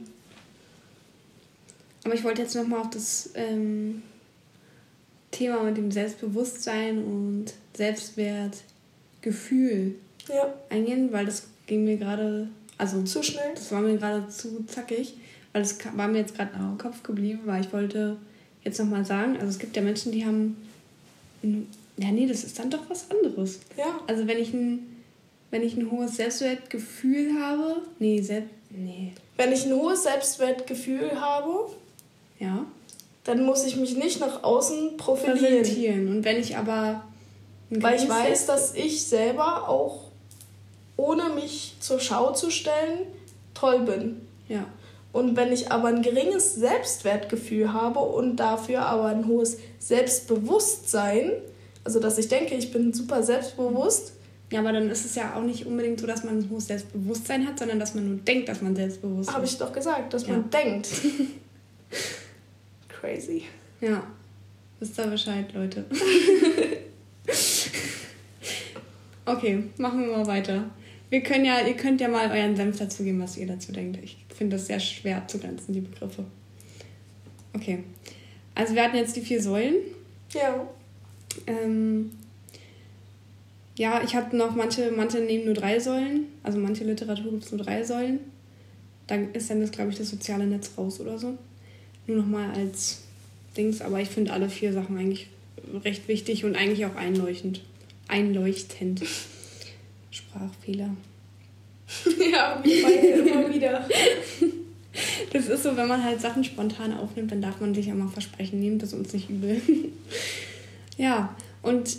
Aber 2.04 2.14
ich 2.14 2.24
wollte 2.24 2.42
jetzt 2.42 2.56
nochmal 2.56 2.80
auf 2.80 2.90
das 2.90 3.30
ähm, 3.34 4.02
Thema 5.30 5.62
mit 5.62 5.76
dem 5.76 5.92
Selbstbewusstsein 5.92 7.04
und 7.04 7.52
Selbstwertgefühl 7.74 9.94
ja. 10.28 10.52
eingehen, 10.70 11.12
weil 11.12 11.26
das 11.26 11.44
ging 11.66 11.84
mir 11.84 11.96
gerade, 11.96 12.48
also 12.78 13.02
zu 13.02 13.22
schnell. 13.22 13.52
Das 13.54 13.70
war 13.72 13.80
mir 13.80 13.96
gerade 13.96 14.28
zu 14.28 14.64
zackig, 14.66 15.14
weil 15.52 15.62
es 15.62 15.78
war 15.94 16.08
mir 16.08 16.18
jetzt 16.18 16.34
gerade 16.34 16.52
im 16.54 16.78
Kopf 16.78 17.02
geblieben, 17.02 17.40
weil 17.44 17.62
ich 17.64 17.72
wollte 17.72 18.16
jetzt 18.64 18.78
nochmal 18.78 19.04
sagen, 19.04 19.36
also 19.36 19.48
es 19.48 19.58
gibt 19.58 19.76
ja 19.76 19.82
Menschen, 19.82 20.12
die 20.12 20.24
haben, 20.24 20.56
ja 21.42 22.10
nee, 22.10 22.26
das 22.26 22.44
ist 22.44 22.58
dann 22.58 22.70
doch 22.70 22.88
was 22.88 23.10
anderes. 23.10 23.60
Ja. 23.76 24.00
Also 24.06 24.26
wenn 24.26 24.38
ich 24.38 24.52
ein, 24.52 24.80
wenn 25.50 25.62
ich 25.62 25.76
ein 25.76 25.90
hohes 25.90 26.16
Selbstwertgefühl 26.16 27.40
habe, 27.40 27.82
nee, 27.98 28.20
selbst, 28.20 28.50
nee. 28.70 29.12
Wenn 29.36 29.52
ich 29.52 29.66
ein 29.66 29.74
hohes 29.74 30.02
Selbstwertgefühl 30.02 31.20
habe, 31.20 31.70
ja. 32.38 32.66
Dann 33.24 33.44
muss 33.44 33.66
ich 33.66 33.76
mich 33.76 33.96
nicht 33.96 34.20
nach 34.20 34.44
außen 34.44 34.96
profilieren. 34.96 36.08
Und 36.08 36.24
wenn 36.24 36.38
ich 36.38 36.56
aber 36.56 37.02
weil 37.70 38.00
ich 38.00 38.08
weiß, 38.08 38.46
dass 38.46 38.74
ich 38.74 39.04
selber 39.04 39.68
auch 39.68 40.05
ohne 40.96 41.30
mich 41.30 41.76
zur 41.80 42.00
Schau 42.00 42.32
zu 42.32 42.50
stellen, 42.50 43.06
toll 43.54 43.80
bin. 43.80 44.20
Ja. 44.48 44.66
Und 45.12 45.36
wenn 45.36 45.50
ich 45.50 45.72
aber 45.72 45.88
ein 45.88 46.02
geringes 46.02 46.56
Selbstwertgefühl 46.56 47.72
habe 47.72 48.00
und 48.00 48.36
dafür 48.36 48.86
aber 48.86 49.06
ein 49.06 49.26
hohes 49.26 49.58
Selbstbewusstsein, 49.78 51.32
also 51.84 52.00
dass 52.00 52.18
ich 52.18 52.28
denke, 52.28 52.54
ich 52.54 52.70
bin 52.70 52.92
super 52.92 53.22
selbstbewusst. 53.22 54.12
Ja, 54.52 54.60
aber 54.60 54.72
dann 54.72 54.90
ist 54.90 55.04
es 55.04 55.14
ja 55.14 55.34
auch 55.34 55.42
nicht 55.42 55.66
unbedingt 55.66 55.98
so, 55.98 56.06
dass 56.06 56.22
man 56.22 56.38
ein 56.38 56.50
hohes 56.50 56.66
Selbstbewusstsein 56.66 57.46
hat, 57.46 57.58
sondern 57.58 57.80
dass 57.80 57.94
man 57.94 58.08
nur 58.08 58.18
denkt, 58.18 58.48
dass 58.48 58.60
man 58.62 58.76
selbstbewusst 58.76 59.30
ist. 59.30 59.34
Habe 59.34 59.46
ich 59.46 59.58
doch 59.58 59.72
gesagt, 59.72 60.12
dass 60.12 60.26
ja. 60.26 60.34
man 60.34 60.50
denkt. 60.50 60.88
Crazy. 62.88 63.44
Ja. 63.80 64.02
Wisst 64.78 64.98
ihr 64.98 65.06
Bescheid, 65.06 65.46
Leute. 65.54 65.84
okay, 69.24 69.64
machen 69.78 70.00
wir 70.00 70.16
mal 70.18 70.26
weiter. 70.26 70.64
Wir 71.10 71.22
können 71.22 71.44
ja, 71.44 71.60
ihr 71.66 71.74
könnt 71.74 72.00
ja 72.00 72.08
mal 72.08 72.30
euren 72.30 72.56
Senf 72.56 72.78
dazu 72.78 73.04
geben, 73.04 73.20
was 73.20 73.36
ihr 73.36 73.46
dazu 73.46 73.72
denkt. 73.72 73.98
Ich 74.02 74.16
finde 74.34 74.56
das 74.56 74.66
sehr 74.66 74.80
schwer 74.80 75.26
zu 75.28 75.38
grenzen, 75.38 75.72
die 75.72 75.80
Begriffe. 75.80 76.24
Okay. 77.52 77.84
Also 78.54 78.74
wir 78.74 78.82
hatten 78.82 78.96
jetzt 78.96 79.14
die 79.16 79.20
vier 79.20 79.40
Säulen. 79.40 79.76
Ja. 80.32 80.66
Ähm, 81.46 82.10
ja, 83.76 84.02
ich 84.02 84.16
habe 84.16 84.36
noch 84.36 84.54
manche, 84.54 84.90
manche 84.90 85.18
nehmen 85.18 85.44
nur 85.44 85.54
drei 85.54 85.78
Säulen. 85.78 86.26
Also 86.42 86.58
manche 86.58 86.84
Literatur 86.84 87.30
gibt 87.30 87.44
es 87.44 87.52
nur 87.52 87.62
drei 87.62 87.84
Säulen. 87.84 88.20
Dann 89.06 89.32
ist 89.32 89.50
dann 89.50 89.60
das, 89.60 89.70
glaube 89.70 89.90
ich, 89.90 89.98
das 89.98 90.10
soziale 90.10 90.46
Netz 90.46 90.72
raus 90.76 90.98
oder 91.00 91.18
so. 91.18 91.38
Nur 92.06 92.16
nochmal 92.16 92.50
als 92.52 93.02
Dings, 93.56 93.80
aber 93.80 94.00
ich 94.00 94.08
finde 94.08 94.32
alle 94.32 94.48
vier 94.48 94.72
Sachen 94.72 94.96
eigentlich 94.96 95.28
recht 95.84 96.08
wichtig 96.08 96.44
und 96.44 96.56
eigentlich 96.56 96.86
auch 96.86 96.96
einleuchtend. 96.96 97.62
Einleuchtend. 98.08 99.02
Sprachfehler. 100.16 100.90
ja, 102.32 102.60
wie 102.62 102.82
meine 102.82 103.06
immer 103.06 103.54
wieder. 103.54 103.86
Das 105.30 105.48
ist 105.48 105.62
so, 105.62 105.76
wenn 105.76 105.88
man 105.88 106.02
halt 106.02 106.22
Sachen 106.22 106.42
spontan 106.42 106.96
aufnimmt, 106.96 107.30
dann 107.30 107.42
darf 107.42 107.60
man 107.60 107.74
sich 107.74 107.84
ja 107.84 107.94
mal 107.94 108.08
versprechen, 108.08 108.60
nehmt 108.60 108.82
das 108.82 108.94
uns 108.94 109.12
nicht 109.12 109.28
übel. 109.28 109.60
ja, 110.96 111.36
und 111.60 111.98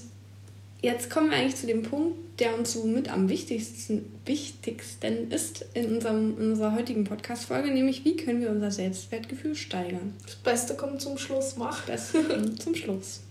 jetzt 0.82 1.12
kommen 1.12 1.30
wir 1.30 1.38
eigentlich 1.38 1.58
zu 1.58 1.68
dem 1.68 1.84
Punkt, 1.84 2.18
der 2.40 2.58
uns 2.58 2.74
so 2.74 2.86
mit 2.86 3.08
am 3.12 3.30
wichtigsten, 3.30 4.06
wichtigsten 4.26 5.30
ist 5.30 5.66
in, 5.76 5.94
unserem, 5.94 6.40
in 6.40 6.52
unserer 6.52 6.76
heutigen 6.76 7.04
Podcast-Folge, 7.04 7.70
nämlich 7.70 8.04
wie 8.04 8.16
können 8.16 8.42
wir 8.42 8.50
unser 8.50 8.72
Selbstwertgefühl 8.72 9.56
steigern. 9.56 10.14
Das 10.24 10.36
Beste 10.36 10.76
kommt 10.76 11.00
zum 11.00 11.20
Schluss, 11.20 11.56
mach. 11.56 11.86
Das 11.86 12.14
Beste 12.14 12.24
kommt 12.24 12.62
zum 12.64 12.74
Schluss. 12.74 13.22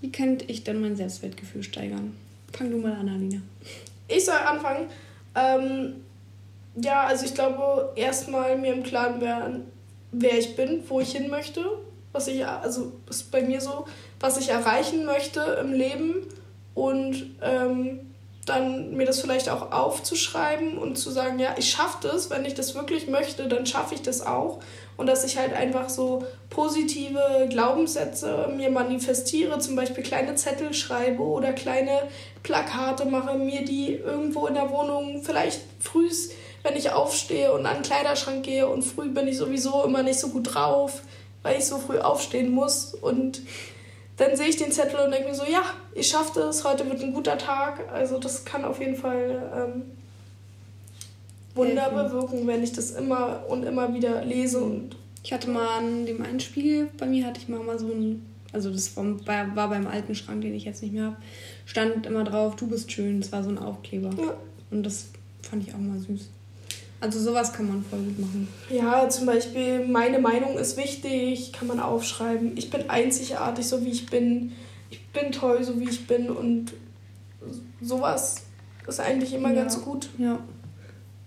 Wie 0.00 0.12
könnte 0.12 0.44
ich 0.48 0.64
denn 0.64 0.82
mein 0.82 0.96
Selbstwertgefühl 0.96 1.62
steigern? 1.62 2.14
Fang 2.56 2.70
du 2.70 2.78
mal 2.78 2.92
an, 2.92 3.08
Alina. 3.08 3.40
Ich 4.06 4.24
soll 4.24 4.34
anfangen. 4.34 4.88
Ähm, 5.34 6.04
ja, 6.76 7.04
also 7.04 7.24
ich 7.24 7.34
glaube, 7.34 7.92
erstmal 7.96 8.56
mir 8.56 8.72
im 8.72 8.82
Klaren 8.82 9.20
werden, 9.20 9.70
wer 10.12 10.38
ich 10.38 10.54
bin, 10.56 10.82
wo 10.88 11.00
ich 11.00 11.12
hin 11.12 11.28
möchte, 11.30 11.64
was 12.12 12.28
ich, 12.28 12.46
also 12.46 12.92
ist 13.10 13.30
bei 13.30 13.42
mir 13.42 13.60
so, 13.60 13.86
was 14.20 14.38
ich 14.38 14.48
erreichen 14.48 15.04
möchte 15.04 15.40
im 15.60 15.72
Leben 15.72 16.26
und 16.74 17.34
ähm, 17.42 18.13
dann 18.44 18.94
mir 18.94 19.06
das 19.06 19.20
vielleicht 19.20 19.48
auch 19.48 19.72
aufzuschreiben 19.72 20.76
und 20.76 20.96
zu 20.96 21.10
sagen, 21.10 21.38
ja, 21.38 21.54
ich 21.56 21.70
schaffe 21.70 21.98
das, 22.02 22.30
wenn 22.30 22.44
ich 22.44 22.54
das 22.54 22.74
wirklich 22.74 23.06
möchte, 23.06 23.48
dann 23.48 23.64
schaffe 23.66 23.94
ich 23.94 24.02
das 24.02 24.26
auch. 24.26 24.60
Und 24.96 25.06
dass 25.06 25.24
ich 25.24 25.38
halt 25.38 25.54
einfach 25.54 25.88
so 25.88 26.24
positive 26.50 27.48
Glaubenssätze 27.48 28.48
mir 28.54 28.70
manifestiere, 28.70 29.58
zum 29.58 29.76
Beispiel 29.76 30.04
kleine 30.04 30.34
Zettel 30.34 30.72
schreibe 30.74 31.22
oder 31.22 31.52
kleine 31.52 32.02
Plakate 32.42 33.06
mache, 33.06 33.36
mir 33.36 33.64
die 33.64 33.94
irgendwo 33.94 34.46
in 34.46 34.54
der 34.54 34.70
Wohnung 34.70 35.22
vielleicht 35.22 35.60
früh, 35.80 36.10
wenn 36.62 36.76
ich 36.76 36.90
aufstehe 36.90 37.52
und 37.52 37.66
an 37.66 37.76
den 37.78 37.82
Kleiderschrank 37.82 38.44
gehe 38.44 38.68
und 38.68 38.82
früh 38.82 39.08
bin 39.08 39.26
ich 39.26 39.38
sowieso 39.38 39.84
immer 39.84 40.02
nicht 40.02 40.20
so 40.20 40.28
gut 40.28 40.54
drauf, 40.54 41.02
weil 41.42 41.58
ich 41.58 41.66
so 41.66 41.78
früh 41.78 41.98
aufstehen 41.98 42.52
muss 42.52 42.94
und 42.94 43.42
dann 44.16 44.36
sehe 44.36 44.48
ich 44.48 44.56
den 44.56 44.70
Zettel 44.70 45.00
und 45.00 45.10
denke 45.10 45.28
mir 45.28 45.34
so, 45.34 45.44
ja, 45.44 45.62
ich 45.94 46.08
schaffe 46.08 46.40
das, 46.40 46.64
heute 46.64 46.88
wird 46.88 47.02
ein 47.02 47.12
guter 47.12 47.36
Tag. 47.36 47.80
Also 47.92 48.18
das 48.18 48.44
kann 48.44 48.64
auf 48.64 48.78
jeden 48.78 48.96
Fall 48.96 49.50
ähm, 49.56 49.82
Wunder 51.54 51.90
bewirken, 51.90 52.46
wenn 52.46 52.62
ich 52.62 52.72
das 52.72 52.92
immer 52.92 53.44
und 53.48 53.64
immer 53.64 53.92
wieder 53.92 54.24
lese. 54.24 54.60
Und 54.60 54.96
ich 55.22 55.32
hatte 55.32 55.50
mal 55.50 55.78
an 55.78 56.06
dem 56.06 56.22
einen 56.22 56.40
Spiegel, 56.40 56.88
bei 56.98 57.06
mir 57.06 57.26
hatte 57.26 57.40
ich 57.40 57.48
mal, 57.48 57.60
mal 57.60 57.78
so 57.78 57.88
ein, 57.88 58.24
also 58.52 58.70
das 58.70 58.96
war, 58.96 59.56
war 59.56 59.68
beim 59.68 59.86
alten 59.86 60.14
Schrank, 60.14 60.42
den 60.42 60.54
ich 60.54 60.64
jetzt 60.64 60.82
nicht 60.82 60.94
mehr 60.94 61.06
habe, 61.06 61.16
stand 61.66 62.06
immer 62.06 62.22
drauf, 62.22 62.54
du 62.56 62.68
bist 62.68 62.92
schön, 62.92 63.20
das 63.20 63.32
war 63.32 63.42
so 63.42 63.50
ein 63.50 63.58
Aufkleber. 63.58 64.10
Ja. 64.16 64.34
Und 64.70 64.84
das 64.84 65.06
fand 65.42 65.66
ich 65.66 65.74
auch 65.74 65.78
mal 65.78 65.98
süß. 65.98 66.28
Also 67.04 67.20
sowas 67.20 67.52
kann 67.52 67.68
man 67.68 67.84
voll 67.84 67.98
gut 67.98 68.18
machen. 68.18 68.48
Ja, 68.70 69.06
zum 69.10 69.26
Beispiel, 69.26 69.86
meine 69.86 70.18
Meinung 70.18 70.56
ist 70.56 70.78
wichtig, 70.78 71.52
kann 71.52 71.68
man 71.68 71.78
aufschreiben. 71.78 72.56
Ich 72.56 72.70
bin 72.70 72.88
einzigartig, 72.88 73.66
so 73.66 73.84
wie 73.84 73.90
ich 73.90 74.06
bin. 74.06 74.52
Ich 74.88 75.06
bin 75.08 75.30
toll, 75.30 75.62
so 75.62 75.78
wie 75.78 75.86
ich 75.86 76.06
bin. 76.06 76.30
Und 76.30 76.72
sowas 77.82 78.36
ist 78.86 79.00
eigentlich 79.00 79.34
immer 79.34 79.50
ja. 79.50 79.56
ganz 79.56 79.82
gut. 79.82 80.08
Ja. 80.16 80.38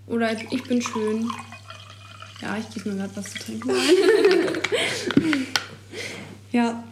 Oder 0.07 0.31
ich 0.49 0.63
bin 0.63 0.81
schön. 0.81 1.29
Ja, 2.41 2.57
ich 2.57 2.73
gebe 2.73 2.89
mir 2.89 2.95
gerade 3.01 3.15
was 3.15 3.33
zu 3.33 3.37
trinken. 3.37 3.69
ja, 6.51 6.83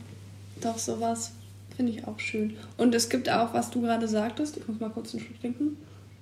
doch, 0.62 0.78
sowas 0.78 1.32
finde 1.76 1.92
ich 1.92 2.06
auch 2.06 2.20
schön. 2.20 2.56
Und 2.78 2.94
es 2.94 3.10
gibt 3.10 3.32
auch, 3.32 3.52
was 3.52 3.72
du 3.72 3.82
gerade 3.82 4.08
sagtest, 4.08 4.58
ich 4.58 4.68
muss 4.68 4.80
mal 4.80 4.92
kurz 4.92 5.16
einen 5.16 5.24
Schluck 5.24 5.42
trinken. 5.42 5.78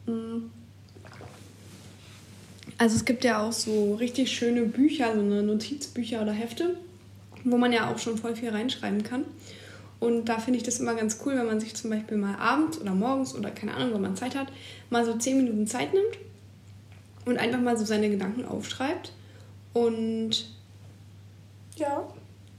Mhm 0.06 0.49
also 2.78 2.96
es 2.96 3.06
gibt 3.06 3.24
ja 3.24 3.42
auch 3.42 3.52
so 3.52 3.96
richtig 3.96 4.32
schöne 4.32 4.64
Bücher, 4.64 5.14
so 5.14 5.22
eine 5.22 5.44
Notizbücher 5.44 6.22
oder 6.22 6.32
Hefte, 6.32 6.78
wo 7.44 7.58
man 7.58 7.72
ja 7.72 7.92
auch 7.92 8.00
schon 8.00 8.18
voll 8.18 8.36
viel 8.36 8.50
reinschreiben 8.50 9.04
kann. 9.04 9.26
Und 10.00 10.26
da 10.26 10.38
finde 10.38 10.58
ich 10.58 10.64
das 10.64 10.82
immer 10.82 10.96
ganz 10.96 11.20
cool, 11.26 11.38
wenn 11.38 11.46
man 11.46 11.62
sich 11.62 11.76
zum 11.76 11.90
Beispiel 11.90 12.18
mal 12.18 12.36
abends 12.36 12.78
oder 12.78 12.94
morgens 12.94 13.36
oder 13.36 13.52
keine 13.52 13.74
Ahnung, 13.74 13.94
wenn 13.94 14.02
man 14.02 14.18
Zeit 14.18 14.36
hat, 14.36 14.48
mal 14.90 15.06
so 15.06 15.14
zehn 15.14 15.38
Minuten 15.38 15.66
Zeit 15.66 15.94
nimmt 15.94 16.18
und 17.26 17.38
einfach 17.38 17.62
mal 17.62 17.78
so 17.78 17.86
seine 17.86 18.10
Gedanken 18.10 18.44
aufschreibt 18.44 19.14
und 19.72 20.46
ja. 21.78 22.06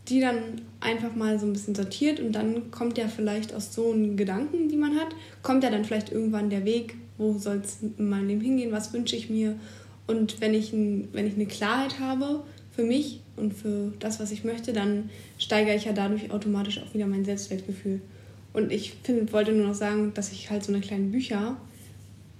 die 0.08 0.20
dann 0.20 0.62
einfach 0.80 1.14
mal 1.14 1.38
so 1.38 1.44
ein 1.44 1.52
bisschen 1.52 1.74
sortiert 1.74 2.18
und 2.18 2.32
dann 2.32 2.70
kommt 2.70 2.96
ja 2.96 3.08
vielleicht 3.08 3.52
aus 3.52 3.74
so 3.74 3.92
einen 3.92 4.16
Gedanken, 4.16 4.70
die 4.70 4.76
man 4.76 4.98
hat, 4.98 5.08
kommt 5.42 5.64
ja 5.64 5.70
dann 5.70 5.84
vielleicht 5.84 6.12
irgendwann 6.12 6.48
der 6.48 6.64
Weg, 6.64 6.96
wo 7.18 7.36
soll 7.36 7.60
es 7.62 7.78
in 7.82 8.08
meinem 8.08 8.28
Leben 8.28 8.40
hingehen, 8.40 8.72
was 8.72 8.92
wünsche 8.94 9.16
ich 9.16 9.28
mir 9.28 9.56
und 10.06 10.40
wenn 10.40 10.54
ich, 10.54 10.72
ein, 10.72 11.08
wenn 11.12 11.26
ich 11.26 11.34
eine 11.34 11.46
Klarheit 11.46 11.98
habe 11.98 12.42
für 12.74 12.82
mich 12.82 13.20
und 13.36 13.54
für 13.54 13.92
das, 13.98 14.20
was 14.20 14.30
ich 14.32 14.44
möchte, 14.44 14.72
dann 14.72 15.10
steigere 15.38 15.74
ich 15.74 15.84
ja 15.84 15.92
dadurch 15.92 16.30
automatisch 16.30 16.80
auch 16.80 16.92
wieder 16.94 17.06
mein 17.06 17.24
Selbstwertgefühl. 17.24 18.00
Und 18.52 18.70
ich 18.70 18.94
find, 19.02 19.32
wollte 19.32 19.52
nur 19.52 19.66
noch 19.68 19.74
sagen, 19.74 20.12
dass 20.14 20.30
ich 20.30 20.50
halt 20.50 20.64
so 20.64 20.72
eine 20.72 20.80
kleine 20.80 21.06
Bücher, 21.06 21.56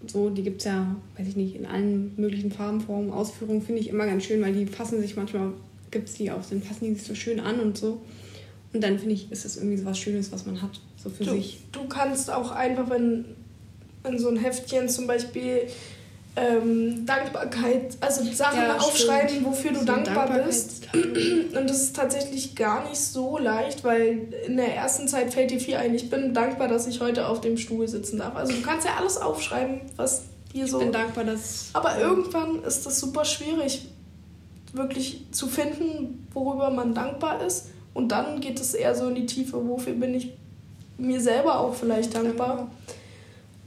so, 0.07 0.31
die 0.31 0.43
gibt 0.43 0.61
es 0.61 0.67
ja, 0.67 0.97
weiß 1.17 1.29
ich 1.29 1.37
nicht, 1.37 1.57
in 1.57 1.67
allen 1.67 2.13
möglichen 2.17 2.53
Farben, 2.53 2.81
Formen, 2.81 3.11
Ausführungen, 3.11 3.63
finde 3.63 3.81
ich 3.81 3.89
immer 3.89 4.07
ganz 4.07 4.25
schön, 4.25 4.43
weil 4.43 4.53
die 4.53 4.67
fassen 4.67 5.01
sich 5.01 5.17
manchmal, 5.17 5.53
gibt 5.91 6.09
es 6.09 6.15
die 6.15 6.31
auch, 6.31 6.45
dann 6.49 6.63
fassen 6.63 6.85
die 6.85 6.95
sich 6.95 7.05
so 7.05 7.15
schön 7.15 7.41
an 7.41 7.59
und 7.61 7.79
so. 7.79 8.03
Und 8.73 8.83
dann 8.83 8.99
finde 8.99 9.15
ich, 9.15 9.31
ist 9.33 9.45
das 9.45 9.57
irgendwie 9.57 9.77
so 9.77 9.85
was 9.87 9.99
Schönes, 9.99 10.31
was 10.31 10.47
man 10.47 10.61
hat, 10.61 10.81
so 11.03 11.09
für 11.09 11.25
du, 11.25 11.33
sich. 11.33 11.61
Du 11.73 11.87
kannst 11.89 12.31
auch 12.31 12.51
einfach, 12.51 12.91
wenn, 12.91 13.25
wenn 14.03 14.19
so 14.19 14.29
ein 14.29 14.37
Heftchen 14.37 14.89
zum 14.89 15.07
Beispiel 15.07 15.63
ähm, 16.37 17.07
Dankbarkeit, 17.07 17.97
also 18.01 18.25
Sachen 18.33 18.59
ja, 18.59 18.77
aufschreiben, 18.77 19.29
stimmt. 19.29 19.47
wofür 19.47 19.73
du 19.73 19.81
so 19.81 19.85
dankbar 19.85 20.29
bist. 20.45 20.89
Und 20.95 21.71
das 21.71 21.83
ist 21.83 21.97
tatsächlich 21.97 22.57
gar 22.57 22.89
nicht 22.89 23.01
so 23.01 23.39
leicht, 23.39 23.85
weil 23.85 24.29
in 24.47 24.57
der 24.57 24.75
ersten 24.75 25.07
Zeit 25.07 25.33
fällt 25.33 25.53
dir 25.53 25.61
viel 25.61 25.77
ein. 25.77 25.95
Ich 25.95 26.11
bin 26.11 26.35
dankbar, 26.35 26.67
dass 26.67 26.87
ich 26.89 27.01
heute 27.01 27.29
auf 27.29 27.41
dem 27.41 27.57
Stuhl 27.57 27.87
sitzen 27.87 28.19
darf. 28.19 28.35
Also 28.35 28.53
du 28.53 28.63
kannst 28.63 28.85
ja 28.87 28.95
alles 28.99 29.17
aufschreiben, 29.17 29.83
was 29.97 30.23
dir 30.53 30.67
so. 30.67 30.79
Ich 30.79 30.85
bin 30.85 30.93
dankbar, 30.93 31.25
dass. 31.25 31.71
Aber 31.73 31.99
irgendwann 31.99 32.65
ist 32.65 32.85
das 32.85 32.99
super 32.99 33.25
schwierig, 33.25 33.87
wirklich 34.73 35.27
zu 35.31 35.47
finden, 35.47 36.27
worüber 36.33 36.71
man 36.71 36.95
dankbar 36.95 37.45
ist. 37.45 37.67
Und 37.93 38.09
dann 38.09 38.41
geht 38.41 38.59
es 38.59 38.75
eher 38.75 38.97
so 38.97 39.07
in 39.09 39.15
die 39.15 39.27
Tiefe, 39.27 39.69
wofür 39.69 39.93
bin 39.93 40.15
ich 40.15 40.33
mir 40.99 41.21
selber 41.21 41.61
auch 41.61 41.75
vielleicht 41.75 42.13
dankbar. 42.13 42.57
dankbar. 42.57 42.71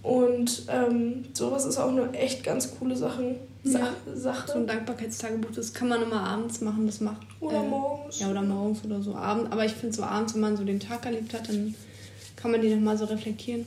Und 0.08 0.64
ähm, 0.70 1.26
sowas 1.34 1.66
ist 1.66 1.78
auch 1.78 1.90
eine 1.90 2.10
echt 2.14 2.42
ganz 2.42 2.80
coole 2.80 2.96
Sache. 2.96 3.36
Ja. 3.64 3.90
Sache. 4.16 4.48
So 4.54 4.60
ein 4.60 4.66
Dankbarkeitstagebuch, 4.66 5.52
das 5.54 5.74
kann 5.74 5.90
man 5.90 6.02
immer 6.02 6.22
abends 6.22 6.62
machen, 6.62 6.86
das 6.86 7.02
macht. 7.02 7.28
Oder 7.42 7.58
äh, 7.58 7.68
morgens. 7.68 8.20
Ja, 8.22 8.32
oder 8.32 8.42
morgens 8.42 8.86
oder 8.86 9.02
so 9.02 9.16
abends. 9.16 9.52
Aber 9.52 9.66
ich 9.66 9.74
finde 9.74 9.94
so 9.94 10.04
abends, 10.04 10.34
wenn 10.34 10.40
man 10.40 10.56
so 10.56 10.64
den 10.64 10.80
Tag 10.80 11.06
erlebt 11.06 11.34
hat, 11.34 11.50
dann 11.50 11.76
kann 12.38 12.52
man 12.52 12.62
die 12.62 12.74
nochmal 12.74 12.98
so 12.98 13.04
reflektieren. 13.04 13.66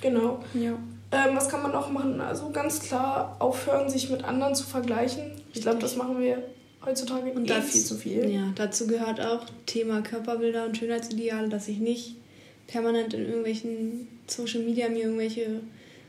Genau. 0.00 0.42
Ja. 0.54 0.72
Ähm, 1.12 1.36
was 1.36 1.48
kann 1.48 1.62
man 1.62 1.70
noch 1.70 1.92
machen? 1.92 2.20
Also 2.20 2.50
ganz 2.50 2.80
klar 2.80 3.36
aufhören, 3.38 3.88
sich 3.88 4.10
mit 4.10 4.24
anderen 4.24 4.56
zu 4.56 4.64
vergleichen. 4.64 5.30
Ich 5.54 5.62
glaube, 5.62 5.78
das 5.78 5.94
machen 5.94 6.18
wir 6.18 6.42
heutzutage 6.84 7.30
und 7.30 7.48
eh 7.48 7.62
viel 7.62 7.84
zu 7.84 7.94
viel. 7.94 8.28
Ja, 8.28 8.48
dazu 8.56 8.88
gehört 8.88 9.20
auch 9.20 9.46
Thema 9.66 10.00
Körperbilder 10.00 10.66
und 10.66 10.76
Schönheitsideale, 10.76 11.48
dass 11.48 11.68
ich 11.68 11.78
nicht 11.78 12.16
permanent 12.66 13.14
in 13.14 13.26
irgendwelchen 13.26 14.08
Social 14.26 14.62
Media 14.62 14.88
mir 14.88 15.04
irgendwelche 15.04 15.60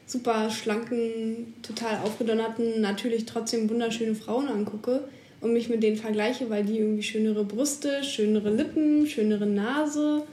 super 0.05 0.49
schlanken, 0.49 1.53
total 1.61 1.97
aufgedonnerten, 2.03 2.81
natürlich 2.81 3.25
trotzdem 3.25 3.69
wunderschöne 3.69 4.15
Frauen 4.15 4.47
angucke 4.47 5.07
und 5.41 5.53
mich 5.53 5.69
mit 5.69 5.83
denen 5.83 5.97
vergleiche, 5.97 6.49
weil 6.49 6.63
die 6.63 6.79
irgendwie 6.79 7.03
schönere 7.03 7.43
Brüste, 7.43 8.03
schönere 8.03 8.49
Lippen, 8.49 9.05
schönere 9.05 9.45
Nase 9.45 10.23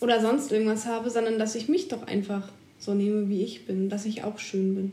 oder 0.00 0.20
sonst 0.20 0.50
irgendwas 0.50 0.86
habe, 0.86 1.10
sondern 1.10 1.38
dass 1.38 1.54
ich 1.54 1.68
mich 1.68 1.88
doch 1.88 2.06
einfach 2.06 2.48
so 2.78 2.94
nehme, 2.94 3.28
wie 3.28 3.42
ich 3.42 3.66
bin, 3.66 3.90
dass 3.90 4.06
ich 4.06 4.24
auch 4.24 4.38
schön 4.38 4.74
bin. 4.74 4.92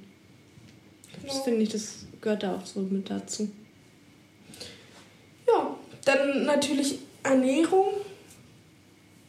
Das 1.25 1.39
finde 1.39 1.61
ich, 1.61 1.69
das 1.69 2.05
gehört 2.21 2.43
da 2.43 2.55
auch 2.55 2.65
so 2.65 2.81
mit 2.81 3.09
dazu. 3.09 3.49
Ja, 5.47 5.75
dann 6.03 6.45
natürlich 6.45 6.99
Ernährung 7.23 7.85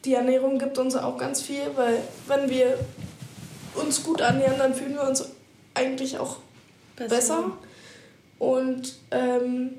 die 0.04 0.14
Ernährung 0.14 0.58
gibt 0.58 0.78
uns 0.78 0.96
auch 0.96 1.18
ganz 1.18 1.42
viel, 1.42 1.62
weil 1.74 1.98
wenn 2.26 2.48
wir 2.48 2.78
uns 3.74 4.02
gut 4.02 4.20
ernähren, 4.20 4.58
dann 4.58 4.74
fühlen 4.74 4.94
wir 4.94 5.08
uns 5.08 5.28
eigentlich 5.74 6.18
auch 6.18 6.38
besser, 6.96 7.14
besser. 7.14 7.52
und 8.38 8.96
ähm, 9.11 9.70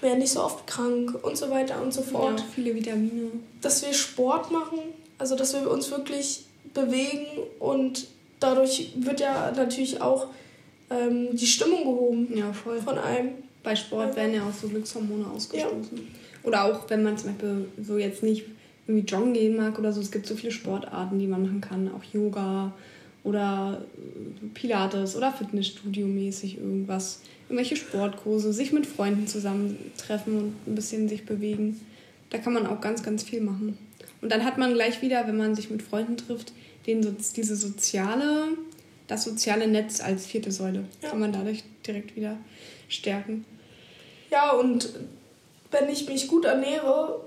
werden 0.00 0.18
nicht 0.18 0.32
so 0.32 0.42
oft 0.42 0.66
krank 0.66 1.18
und 1.22 1.36
so 1.36 1.50
weiter 1.50 1.80
und 1.82 1.92
so 1.92 2.02
fort. 2.02 2.40
Ja, 2.40 2.46
viele 2.54 2.74
Vitamine. 2.74 3.30
Dass 3.60 3.82
wir 3.84 3.92
Sport 3.92 4.50
machen, 4.50 4.78
also 5.18 5.34
dass 5.36 5.54
wir 5.54 5.70
uns 5.70 5.90
wirklich 5.90 6.44
bewegen 6.74 7.26
und 7.58 8.06
dadurch 8.40 8.92
wird 8.96 9.20
ja 9.20 9.50
natürlich 9.56 10.00
auch 10.00 10.28
ähm, 10.90 11.28
die 11.32 11.46
Stimmung 11.46 11.84
gehoben. 11.84 12.36
Ja, 12.36 12.52
voll. 12.52 12.80
Von 12.80 12.98
einem. 12.98 13.30
Bei 13.62 13.74
Sport 13.74 14.16
werden 14.16 14.34
ja 14.34 14.42
auch 14.42 14.52
so 14.52 14.68
Glückshormone 14.68 15.26
ausgestoßen. 15.34 15.96
Ja. 15.96 16.02
Oder 16.44 16.64
auch, 16.64 16.88
wenn 16.88 17.02
man 17.02 17.18
zum 17.18 17.30
Beispiel 17.30 17.68
so 17.82 17.98
jetzt 17.98 18.22
nicht 18.22 18.44
irgendwie 18.88 19.06
joggen 19.06 19.34
gehen 19.34 19.56
mag 19.56 19.78
oder 19.78 19.92
so. 19.92 20.00
Es 20.00 20.10
gibt 20.10 20.26
so 20.26 20.34
viele 20.34 20.50
Sportarten, 20.50 21.18
die 21.18 21.26
man 21.26 21.42
machen 21.42 21.60
kann, 21.60 21.90
auch 21.92 22.02
Yoga 22.12 22.72
oder 23.22 23.82
Pilates 24.54 25.14
oder 25.14 25.30
Fitnessstudio 25.30 26.06
mäßig 26.06 26.56
irgendwas. 26.56 27.20
Irgendwelche 27.48 27.76
Sportkurse, 27.76 28.52
sich 28.52 28.72
mit 28.72 28.86
Freunden 28.86 29.26
zusammentreffen 29.26 30.36
und 30.36 30.54
ein 30.66 30.74
bisschen 30.74 31.08
sich 31.08 31.26
bewegen. 31.26 31.80
Da 32.30 32.38
kann 32.38 32.54
man 32.54 32.66
auch 32.66 32.80
ganz, 32.80 33.02
ganz 33.02 33.22
viel 33.22 33.42
machen. 33.42 33.76
Und 34.20 34.32
dann 34.32 34.44
hat 34.44 34.58
man 34.58 34.72
gleich 34.74 35.02
wieder, 35.02 35.26
wenn 35.26 35.36
man 35.36 35.54
sich 35.54 35.70
mit 35.70 35.82
Freunden 35.82 36.16
trifft, 36.16 36.52
den, 36.86 37.16
diese 37.36 37.56
soziale, 37.56 38.48
das 39.06 39.24
soziale 39.24 39.68
Netz 39.68 40.00
als 40.00 40.26
vierte 40.26 40.50
Säule. 40.50 40.84
Ja. 41.02 41.10
Kann 41.10 41.20
man 41.20 41.32
dadurch 41.32 41.62
direkt 41.86 42.16
wieder 42.16 42.36
stärken. 42.88 43.44
Ja, 44.30 44.52
und 44.52 44.90
wenn 45.70 45.88
ich 45.90 46.08
mich 46.08 46.28
gut 46.28 46.46
ernähre 46.46 47.20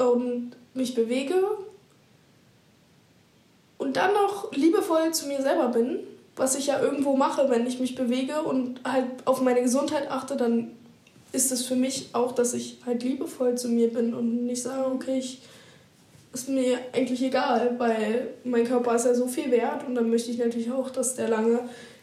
und 0.00 0.52
mich 0.74 0.94
bewege 0.94 1.36
und 3.78 3.96
dann 3.96 4.12
noch 4.12 4.52
liebevoll 4.52 5.12
zu 5.12 5.26
mir 5.26 5.42
selber 5.42 5.68
bin, 5.68 6.00
was 6.36 6.54
ich 6.54 6.66
ja 6.66 6.80
irgendwo 6.80 7.16
mache, 7.16 7.50
wenn 7.50 7.66
ich 7.66 7.80
mich 7.80 7.94
bewege 7.94 8.42
und 8.42 8.80
halt 8.84 9.06
auf 9.24 9.40
meine 9.40 9.62
Gesundheit 9.62 10.10
achte, 10.10 10.36
dann 10.36 10.70
ist 11.32 11.52
es 11.52 11.64
für 11.66 11.76
mich 11.76 12.08
auch, 12.12 12.32
dass 12.32 12.54
ich 12.54 12.78
halt 12.86 13.02
liebevoll 13.02 13.56
zu 13.56 13.68
mir 13.68 13.92
bin 13.92 14.14
und 14.14 14.46
nicht 14.46 14.62
sage, 14.62 14.90
okay, 14.90 15.18
ich 15.18 15.42
ist 16.32 16.48
mir 16.48 16.78
eigentlich 16.92 17.22
egal, 17.22 17.74
weil 17.78 18.28
mein 18.44 18.64
Körper 18.64 18.94
ist 18.94 19.04
ja 19.04 19.14
so 19.14 19.26
viel 19.26 19.50
wert 19.50 19.86
und 19.86 19.94
dann 19.96 20.10
möchte 20.10 20.30
ich 20.30 20.38
natürlich 20.38 20.70
auch, 20.70 20.90
dass 20.90 21.16
der 21.16 21.28
lange 21.28 21.60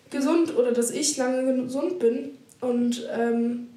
gesund 0.09 0.55
oder 0.57 0.71
dass 0.71 0.91
ich 0.91 1.15
lange 1.17 1.63
gesund 1.63 1.99
bin. 1.99 2.31
Und 2.59 3.07
ähm, 3.17 3.69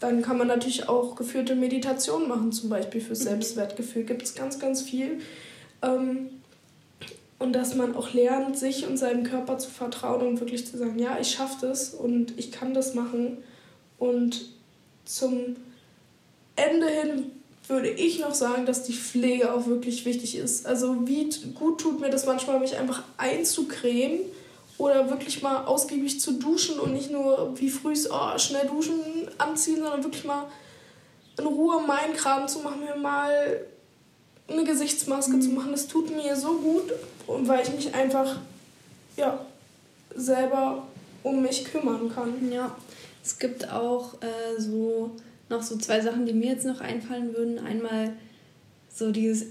dann 0.00 0.22
kann 0.22 0.38
man 0.38 0.48
natürlich 0.48 0.88
auch 0.88 1.14
geführte 1.16 1.54
Meditation 1.54 2.28
machen, 2.28 2.52
zum 2.52 2.68
Beispiel 2.68 3.00
für 3.00 3.14
Selbstwertgefühl. 3.14 4.04
Gibt 4.04 4.22
es 4.22 4.34
ganz, 4.34 4.58
ganz 4.58 4.82
viel. 4.82 5.20
Ähm, 5.82 6.30
und 7.38 7.52
dass 7.52 7.74
man 7.74 7.94
auch 7.96 8.12
lernt, 8.12 8.58
sich 8.58 8.86
und 8.86 8.96
seinem 8.96 9.24
Körper 9.24 9.58
zu 9.58 9.70
vertrauen 9.70 10.26
und 10.26 10.40
wirklich 10.40 10.66
zu 10.66 10.78
sagen, 10.78 10.98
ja, 10.98 11.18
ich 11.20 11.30
schaffe 11.30 11.66
das 11.66 11.94
und 11.94 12.38
ich 12.38 12.52
kann 12.52 12.74
das 12.74 12.94
machen. 12.94 13.38
Und 13.98 14.48
zum 15.04 15.56
Ende 16.56 16.88
hin 16.88 17.30
würde 17.68 17.88
ich 17.90 18.20
noch 18.20 18.34
sagen, 18.34 18.66
dass 18.66 18.84
die 18.84 18.92
Pflege 18.92 19.52
auch 19.52 19.66
wirklich 19.66 20.04
wichtig 20.04 20.36
ist. 20.36 20.66
Also 20.66 21.06
wie 21.06 21.28
gut 21.54 21.80
tut 21.80 22.00
mir 22.00 22.10
das 22.10 22.26
manchmal, 22.26 22.60
mich 22.60 22.76
einfach 22.76 23.02
einzucremen 23.16 24.20
oder 24.76 25.08
wirklich 25.10 25.42
mal 25.42 25.64
ausgiebig 25.64 26.20
zu 26.20 26.32
duschen 26.32 26.78
und 26.78 26.92
nicht 26.92 27.10
nur 27.10 27.54
wie 27.56 27.70
früh 27.70 27.94
oh, 28.10 28.38
schnell 28.38 28.66
duschen, 28.66 29.23
anziehen, 29.38 29.76
sondern 29.76 30.02
wirklich 30.02 30.24
mal 30.24 30.46
in 31.38 31.46
Ruhe 31.46 31.80
meinen 31.86 32.14
Kram 32.14 32.46
zu 32.46 32.60
machen, 32.60 32.80
mir 32.80 32.96
mal 32.96 33.60
eine 34.48 34.64
Gesichtsmaske 34.64 35.32
mhm. 35.34 35.42
zu 35.42 35.50
machen. 35.50 35.72
Das 35.72 35.86
tut 35.86 36.14
mir 36.14 36.36
so 36.36 36.54
gut, 36.54 36.92
weil 37.26 37.62
ich 37.62 37.72
mich 37.74 37.94
einfach 37.94 38.38
ja, 39.16 39.44
selber 40.14 40.86
um 41.22 41.42
mich 41.42 41.64
kümmern 41.64 42.12
kann. 42.14 42.52
Ja, 42.52 42.74
es 43.24 43.38
gibt 43.38 43.70
auch 43.70 44.14
äh, 44.22 44.60
so 44.60 45.12
noch 45.48 45.62
so 45.62 45.76
zwei 45.76 46.00
Sachen, 46.00 46.26
die 46.26 46.32
mir 46.32 46.52
jetzt 46.52 46.66
noch 46.66 46.80
einfallen 46.80 47.34
würden. 47.34 47.58
Einmal 47.58 48.12
so 48.92 49.10
dieses, 49.10 49.46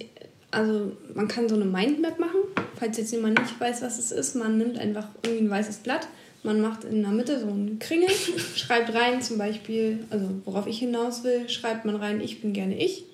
also 0.52 0.92
man 1.14 1.28
kann 1.28 1.50
so 1.50 1.56
eine 1.56 1.66
Mindmap 1.66 2.20
machen, 2.20 2.40
falls 2.76 2.98
jetzt 2.98 3.12
jemand 3.12 3.40
nicht 3.40 3.60
weiß, 3.60 3.82
was 3.82 4.00
es 4.00 4.12
ist. 4.12 4.36
Man 4.36 4.58
nimmt 4.58 4.78
einfach 4.78 5.08
irgendwie 5.24 5.46
ein 5.46 5.50
weißes 5.50 5.78
Blatt, 5.78 6.08
man 6.44 6.62
macht 6.62 6.84
in 6.84 7.02
der 7.02 7.12
Mitte 7.12 7.40
so 7.40 7.48
einen 7.48 7.80
Kringel, 7.80 8.10
schreibt 8.56 8.94
rein 8.94 9.22
zum 9.22 9.38
Beispiel, 9.38 10.00
also 10.10 10.30
worauf 10.46 10.68
ich 10.68 10.80
hinaus 10.80 11.24
will, 11.24 11.50
schreibt 11.50 11.86
man 11.86 11.96
rein, 11.96 12.22
ich 12.22 12.42
bin 12.42 12.54
gerne 12.54 12.78
ich. 12.78 13.06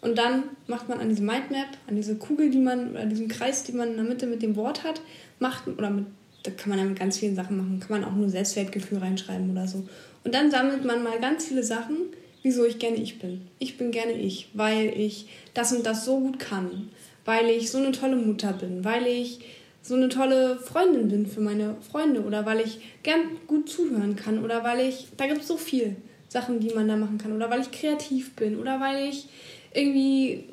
Und 0.00 0.18
dann 0.18 0.44
macht 0.66 0.88
man 0.88 1.00
an 1.00 1.08
diese 1.08 1.22
Mindmap, 1.22 1.66
an 1.86 1.96
diese 1.96 2.16
Kugel, 2.16 2.50
die 2.50 2.58
man, 2.58 2.90
oder 2.90 3.06
diesen 3.06 3.28
Kreis, 3.28 3.64
den 3.64 3.76
man 3.76 3.90
in 3.90 3.96
der 3.96 4.04
Mitte 4.04 4.26
mit 4.26 4.42
dem 4.42 4.54
Wort 4.54 4.84
hat, 4.84 5.00
macht, 5.38 5.66
oder 5.66 5.90
mit, 5.90 6.06
da 6.42 6.50
kann 6.50 6.68
man 6.70 6.78
ja 6.78 6.84
mit 6.84 6.98
ganz 6.98 7.18
vielen 7.18 7.34
Sachen 7.34 7.56
machen, 7.56 7.80
kann 7.80 8.00
man 8.00 8.04
auch 8.04 8.14
nur 8.14 8.28
Selbstwertgefühl 8.28 8.98
reinschreiben 8.98 9.50
oder 9.50 9.66
so. 9.66 9.88
Und 10.22 10.34
dann 10.34 10.50
sammelt 10.50 10.84
man 10.84 11.02
mal 11.02 11.18
ganz 11.20 11.46
viele 11.46 11.62
Sachen, 11.62 11.96
wieso 12.42 12.64
ich 12.64 12.78
gerne 12.78 12.98
ich 12.98 13.18
bin. 13.18 13.40
Ich 13.58 13.78
bin 13.78 13.90
gerne 13.90 14.12
ich, 14.12 14.48
weil 14.52 14.88
ich 14.88 15.26
das 15.54 15.72
und 15.72 15.86
das 15.86 16.04
so 16.04 16.20
gut 16.20 16.38
kann, 16.38 16.90
weil 17.24 17.48
ich 17.48 17.70
so 17.70 17.78
eine 17.78 17.92
tolle 17.92 18.16
Mutter 18.16 18.52
bin, 18.52 18.84
weil 18.84 19.06
ich 19.06 19.40
so 19.84 19.94
eine 19.94 20.08
tolle 20.08 20.56
Freundin 20.56 21.08
bin 21.08 21.26
für 21.26 21.42
meine 21.42 21.76
Freunde 21.90 22.22
oder 22.22 22.46
weil 22.46 22.60
ich 22.60 22.80
gern 23.02 23.20
gut 23.46 23.68
zuhören 23.68 24.16
kann 24.16 24.42
oder 24.42 24.64
weil 24.64 24.80
ich, 24.80 25.08
da 25.18 25.26
gibt 25.26 25.42
es 25.42 25.48
so 25.48 25.58
viel 25.58 25.96
Sachen, 26.28 26.58
die 26.58 26.74
man 26.74 26.88
da 26.88 26.96
machen 26.96 27.18
kann 27.18 27.32
oder 27.32 27.50
weil 27.50 27.60
ich 27.60 27.70
kreativ 27.70 28.34
bin 28.34 28.58
oder 28.58 28.80
weil 28.80 29.10
ich 29.10 29.28
irgendwie 29.74 30.44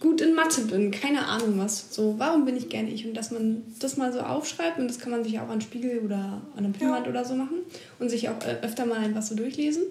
gut 0.00 0.20
in 0.20 0.34
Mathe 0.34 0.62
bin, 0.62 0.90
keine 0.90 1.26
Ahnung 1.26 1.58
was. 1.58 1.94
So, 1.94 2.16
warum 2.18 2.44
bin 2.44 2.56
ich 2.56 2.68
gerne 2.68 2.90
ich? 2.90 3.06
Und 3.06 3.14
dass 3.14 3.30
man 3.30 3.62
das 3.78 3.96
mal 3.96 4.12
so 4.12 4.20
aufschreibt 4.20 4.78
und 4.78 4.88
das 4.88 4.98
kann 4.98 5.12
man 5.12 5.24
sich 5.24 5.38
auch 5.40 5.48
an 5.48 5.60
Spiegel 5.60 6.00
oder 6.00 6.42
an 6.56 6.64
einem 6.64 6.72
Pinnwand 6.72 7.06
ja. 7.06 7.10
oder 7.10 7.24
so 7.24 7.34
machen 7.34 7.58
und 7.98 8.10
sich 8.10 8.28
auch 8.28 8.40
äh, 8.44 8.58
öfter 8.62 8.84
mal 8.84 8.98
einfach 8.98 9.22
so 9.22 9.34
durchlesen. 9.34 9.84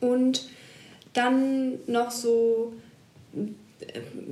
Und 0.00 0.48
dann 1.12 1.74
noch 1.86 2.10
so, 2.10 2.72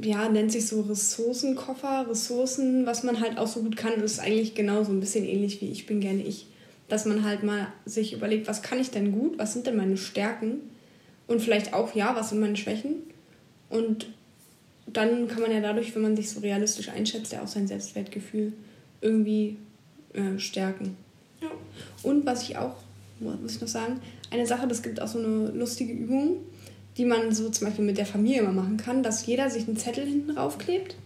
ja, 0.03 0.29
nennt 0.29 0.53
sich 0.53 0.67
so 0.67 0.83
Ressourcenkoffer, 0.83 2.07
Ressourcen, 2.09 2.87
was 2.87 3.03
man 3.03 3.21
halt 3.21 3.39
auch 3.39 3.47
so 3.47 3.63
gut 3.63 3.77
kann, 3.77 4.01
ist 4.01 4.21
eigentlich 4.21 4.55
genauso 4.55 4.93
ein 4.93 5.01
bisschen 5.01 5.25
ähnlich 5.25 5.61
wie 5.61 5.71
ich 5.71 5.87
bin 5.87 6.01
gerne 6.01 6.23
ich. 6.23 6.47
Dass 6.89 7.05
man 7.05 7.25
halt 7.25 7.43
mal 7.43 7.69
sich 7.85 8.13
überlegt, 8.13 8.49
was 8.49 8.63
kann 8.63 8.81
ich 8.81 8.91
denn 8.91 9.13
gut, 9.13 9.39
was 9.39 9.53
sind 9.53 9.67
denn 9.67 9.77
meine 9.77 9.97
Stärken 9.97 10.61
und 11.29 11.41
vielleicht 11.41 11.73
auch, 11.73 11.95
ja, 11.95 12.17
was 12.17 12.31
sind 12.31 12.41
meine 12.41 12.57
Schwächen? 12.57 12.97
Und 13.69 14.09
dann 14.87 15.29
kann 15.29 15.43
man 15.43 15.53
ja 15.53 15.61
dadurch, 15.61 15.95
wenn 15.95 16.03
man 16.03 16.17
sich 16.17 16.31
so 16.31 16.41
realistisch 16.41 16.89
einschätzt, 16.89 17.33
ja 17.33 17.43
auch 17.43 17.49
sein 17.49 17.69
Selbstwertgefühl 17.69 18.53
irgendwie 19.01 19.57
äh, 20.13 20.39
stärken. 20.39 20.97
Ja. 21.41 21.51
Und 22.03 22.27
was 22.27 22.43
ich 22.43 22.57
auch, 22.57 22.75
muss 23.21 23.55
ich 23.55 23.61
noch 23.61 23.69
sagen, 23.69 24.01
eine 24.31 24.47
Sache, 24.47 24.67
das 24.67 24.83
gibt 24.83 25.01
auch 25.01 25.09
so 25.09 25.19
eine 25.19 25.51
lustige 25.51 25.93
Übung, 25.93 26.39
die 27.01 27.07
man 27.07 27.33
so 27.33 27.49
zum 27.49 27.67
Beispiel 27.67 27.87
mit 27.87 27.97
der 27.97 28.05
Familie 28.05 28.41
immer 28.41 28.53
machen 28.53 28.77
kann, 28.77 29.03
dass 29.03 29.25
jeder 29.25 29.49
sich 29.49 29.67
einen 29.67 29.79
Zettel 29.79 30.05
hinten 30.05 30.33
raufklebt 30.33 30.97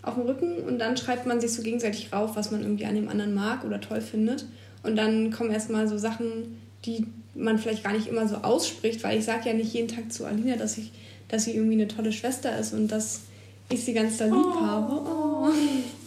auf 0.00 0.14
dem 0.14 0.22
Rücken 0.22 0.58
und 0.58 0.78
dann 0.78 0.96
schreibt 0.96 1.26
man 1.26 1.40
sich 1.40 1.52
so 1.52 1.62
gegenseitig 1.62 2.12
rauf, 2.12 2.36
was 2.36 2.52
man 2.52 2.62
irgendwie 2.62 2.84
an 2.84 2.94
dem 2.94 3.08
anderen 3.08 3.34
mag 3.34 3.64
oder 3.64 3.80
toll 3.80 4.00
findet. 4.00 4.46
Und 4.84 4.94
dann 4.94 5.32
kommen 5.32 5.50
erstmal 5.50 5.88
so 5.88 5.98
Sachen, 5.98 6.56
die 6.84 7.04
man 7.34 7.58
vielleicht 7.58 7.82
gar 7.82 7.92
nicht 7.92 8.06
immer 8.06 8.28
so 8.28 8.36
ausspricht, 8.36 9.02
weil 9.02 9.18
ich 9.18 9.24
sage 9.24 9.48
ja 9.48 9.52
nicht 9.52 9.74
jeden 9.74 9.88
Tag 9.88 10.12
zu 10.12 10.24
Alina, 10.24 10.54
dass, 10.54 10.78
ich, 10.78 10.92
dass 11.26 11.46
sie 11.46 11.56
irgendwie 11.56 11.74
eine 11.74 11.88
tolle 11.88 12.12
Schwester 12.12 12.56
ist 12.56 12.72
und 12.72 12.86
dass 12.86 13.22
ich 13.70 13.84
sie 13.84 13.92
ganz 13.92 14.18
doll 14.18 14.28
lieb 14.28 14.36
oh. 14.36 14.60
habe. 14.60 14.92
Oh. 14.92 15.48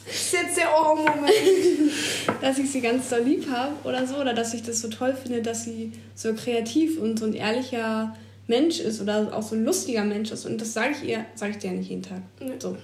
Das 0.06 0.16
ist 0.16 0.34
jetzt 0.34 0.58
der 0.58 0.74
Ohr-Moment. 0.74 1.92
dass 2.42 2.58
ich 2.60 2.72
sie 2.72 2.80
ganz 2.80 3.10
doll 3.10 3.24
lieb 3.24 3.50
habe 3.52 3.74
oder 3.84 4.08
so. 4.08 4.16
Oder 4.16 4.34
dass 4.34 4.54
ich 4.54 4.64
das 4.64 4.80
so 4.80 4.88
toll 4.88 5.14
finde, 5.14 5.42
dass 5.42 5.66
sie 5.66 5.92
so 6.16 6.34
kreativ 6.34 6.98
und 6.98 7.20
so 7.20 7.26
ein 7.26 7.34
ehrlicher 7.34 8.16
Mensch 8.54 8.80
ist 8.80 9.02
oder 9.02 9.36
auch 9.36 9.42
so 9.42 9.56
ein 9.56 9.66
lustiger 9.66 10.04
Mensch 10.04 10.30
ist. 10.30 10.46
Und 10.46 10.62
das 10.62 10.74
sage 10.74 10.92
ich 10.92 11.10
ihr, 11.10 11.26
sage 11.34 11.54
ich 11.54 11.58
dir 11.58 11.72
ja 11.72 11.74
nicht 11.74 11.90
jeden 11.90 12.04
Tag. 12.04 12.22
Nee. 12.40 12.54
So. 12.60 12.78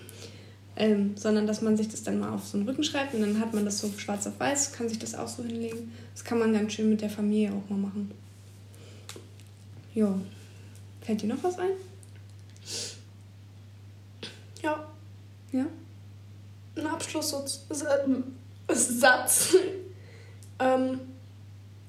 Ähm, 0.75 1.15
sondern 1.15 1.45
dass 1.45 1.61
man 1.61 1.77
sich 1.77 1.89
das 1.89 2.01
dann 2.01 2.19
mal 2.19 2.33
auf 2.33 2.47
so 2.47 2.57
einen 2.57 2.67
Rücken 2.67 2.83
schreibt 2.83 3.13
und 3.13 3.21
dann 3.21 3.39
hat 3.39 3.53
man 3.53 3.65
das 3.65 3.79
so 3.79 3.91
schwarz 3.97 4.25
auf 4.25 4.39
weiß, 4.39 4.71
kann 4.71 4.89
sich 4.89 4.97
das 4.97 5.13
auch 5.13 5.27
so 5.27 5.43
hinlegen. 5.43 5.91
Das 6.15 6.23
kann 6.23 6.39
man 6.39 6.53
ganz 6.53 6.73
schön 6.73 6.89
mit 6.89 7.01
der 7.01 7.09
Familie 7.09 7.51
auch 7.51 7.69
mal 7.69 7.77
machen. 7.77 8.11
Ja. 9.93 10.19
Fällt 11.01 11.21
dir 11.21 11.27
noch 11.27 11.43
was 11.43 11.59
ein? 11.59 11.71
Ja. 14.63 14.87
Ja? 15.51 15.65
Ein 16.77 16.87
Abschlusssatz. 16.87 17.65
Satz. 18.71 19.55
ähm, 20.59 20.99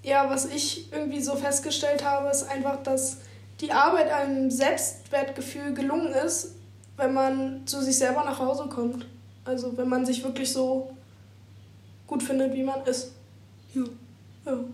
ja, 0.03 0.29
was 0.29 0.47
ich 0.47 0.93
irgendwie 0.93 1.23
so 1.23 1.37
festgestellt 1.37 2.05
habe, 2.05 2.29
ist 2.29 2.43
einfach, 2.43 2.83
dass 2.83 3.19
die 3.61 3.73
Arbeit 3.73 4.11
einem 4.11 4.51
Selbstwertgefühl 4.51 5.75
gelungen 5.75 6.13
ist, 6.13 6.55
wenn 6.97 7.13
man 7.15 7.67
zu 7.67 7.81
sich 7.83 7.97
selber 7.97 8.25
nach 8.25 8.39
Hause 8.39 8.69
kommt. 8.69 9.07
Also 9.45 9.77
wenn 9.77 9.89
man 9.89 10.05
sich 10.07 10.23
wirklich 10.23 10.53
so 10.53 10.95
gut 12.07 12.23
findet, 12.23 12.55
wie 12.55 12.63
man 12.63 12.85
ist. 12.85 13.13
Ja. 13.75 13.85
ja. 14.47 14.59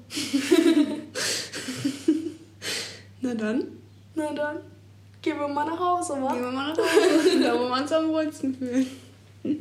Na 3.20 3.34
dann. 3.34 3.64
Na 4.14 4.32
dann. 4.32 4.58
Gehen 5.22 5.38
wir 5.38 5.48
mal 5.48 5.64
nach 5.66 5.78
Hause, 5.78 6.12
wa? 6.22 6.32
Gehen 6.32 6.42
wir 6.42 6.52
mal 6.52 6.68
nach 6.68 6.78
Hause. 6.78 7.40
da, 7.42 7.58
wo 7.58 7.68
man 7.68 7.84
es 7.84 7.92
am 7.92 8.08
wohlsten 8.08 8.54
fühlt. 8.54 8.86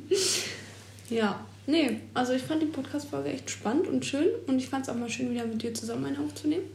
ja. 1.10 1.40
Nee, 1.68 2.02
also 2.14 2.34
ich 2.34 2.44
fand 2.44 2.62
die 2.62 2.68
Podcast-Folge 2.68 3.30
echt 3.30 3.50
spannend 3.50 3.88
und 3.88 4.06
schön. 4.06 4.28
Und 4.46 4.60
ich 4.60 4.70
fand 4.70 4.84
es 4.84 4.90
auch 4.90 4.96
mal 4.96 5.10
schön, 5.10 5.32
wieder 5.32 5.48
mit 5.48 5.64
dir 5.64 5.74
zusammen 5.74 6.06
eine 6.06 6.20
aufzunehmen. 6.20 6.66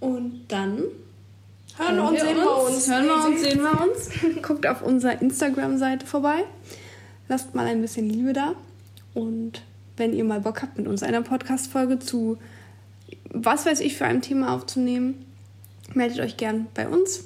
Und 0.00 0.46
dann 0.48 0.82
hören 1.76 1.96
wir 1.96 2.08
und 2.08 2.18
sehen 2.18 2.36
wir 2.36 2.64
uns. 2.64 2.90
Hören 2.90 3.06
wir 3.06 3.24
und 3.26 3.38
sehen 3.38 3.62
wir 3.62 3.80
uns. 3.80 4.42
Guckt 4.42 4.66
auf 4.66 4.82
unserer 4.82 5.20
Instagram-Seite 5.20 6.06
vorbei. 6.06 6.44
Lasst 7.28 7.54
mal 7.54 7.66
ein 7.66 7.80
bisschen 7.80 8.08
Liebe 8.08 8.32
da. 8.32 8.54
Und 9.14 9.62
wenn 9.96 10.14
ihr 10.14 10.24
mal 10.24 10.40
Bock 10.40 10.62
habt, 10.62 10.78
mit 10.78 10.88
uns 10.88 11.02
eine 11.02 11.22
Podcast-Folge 11.22 11.98
zu 11.98 12.38
was 13.32 13.66
weiß 13.66 13.80
ich 13.80 13.96
für 13.96 14.06
ein 14.06 14.22
Thema 14.22 14.54
aufzunehmen, 14.54 15.24
meldet 15.94 16.20
euch 16.20 16.36
gern 16.36 16.66
bei 16.74 16.88
uns 16.88 17.24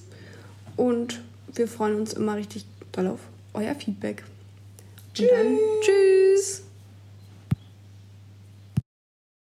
und 0.76 1.22
wir 1.52 1.68
freuen 1.68 1.96
uns 1.96 2.12
immer 2.12 2.36
richtig 2.36 2.66
doll 2.92 3.06
auf 3.06 3.20
euer 3.52 3.74
Feedback. 3.74 4.24
Tschüss. 5.14 5.30
Und 5.30 5.36
dann 5.36 5.58
tschüss. 5.80 6.62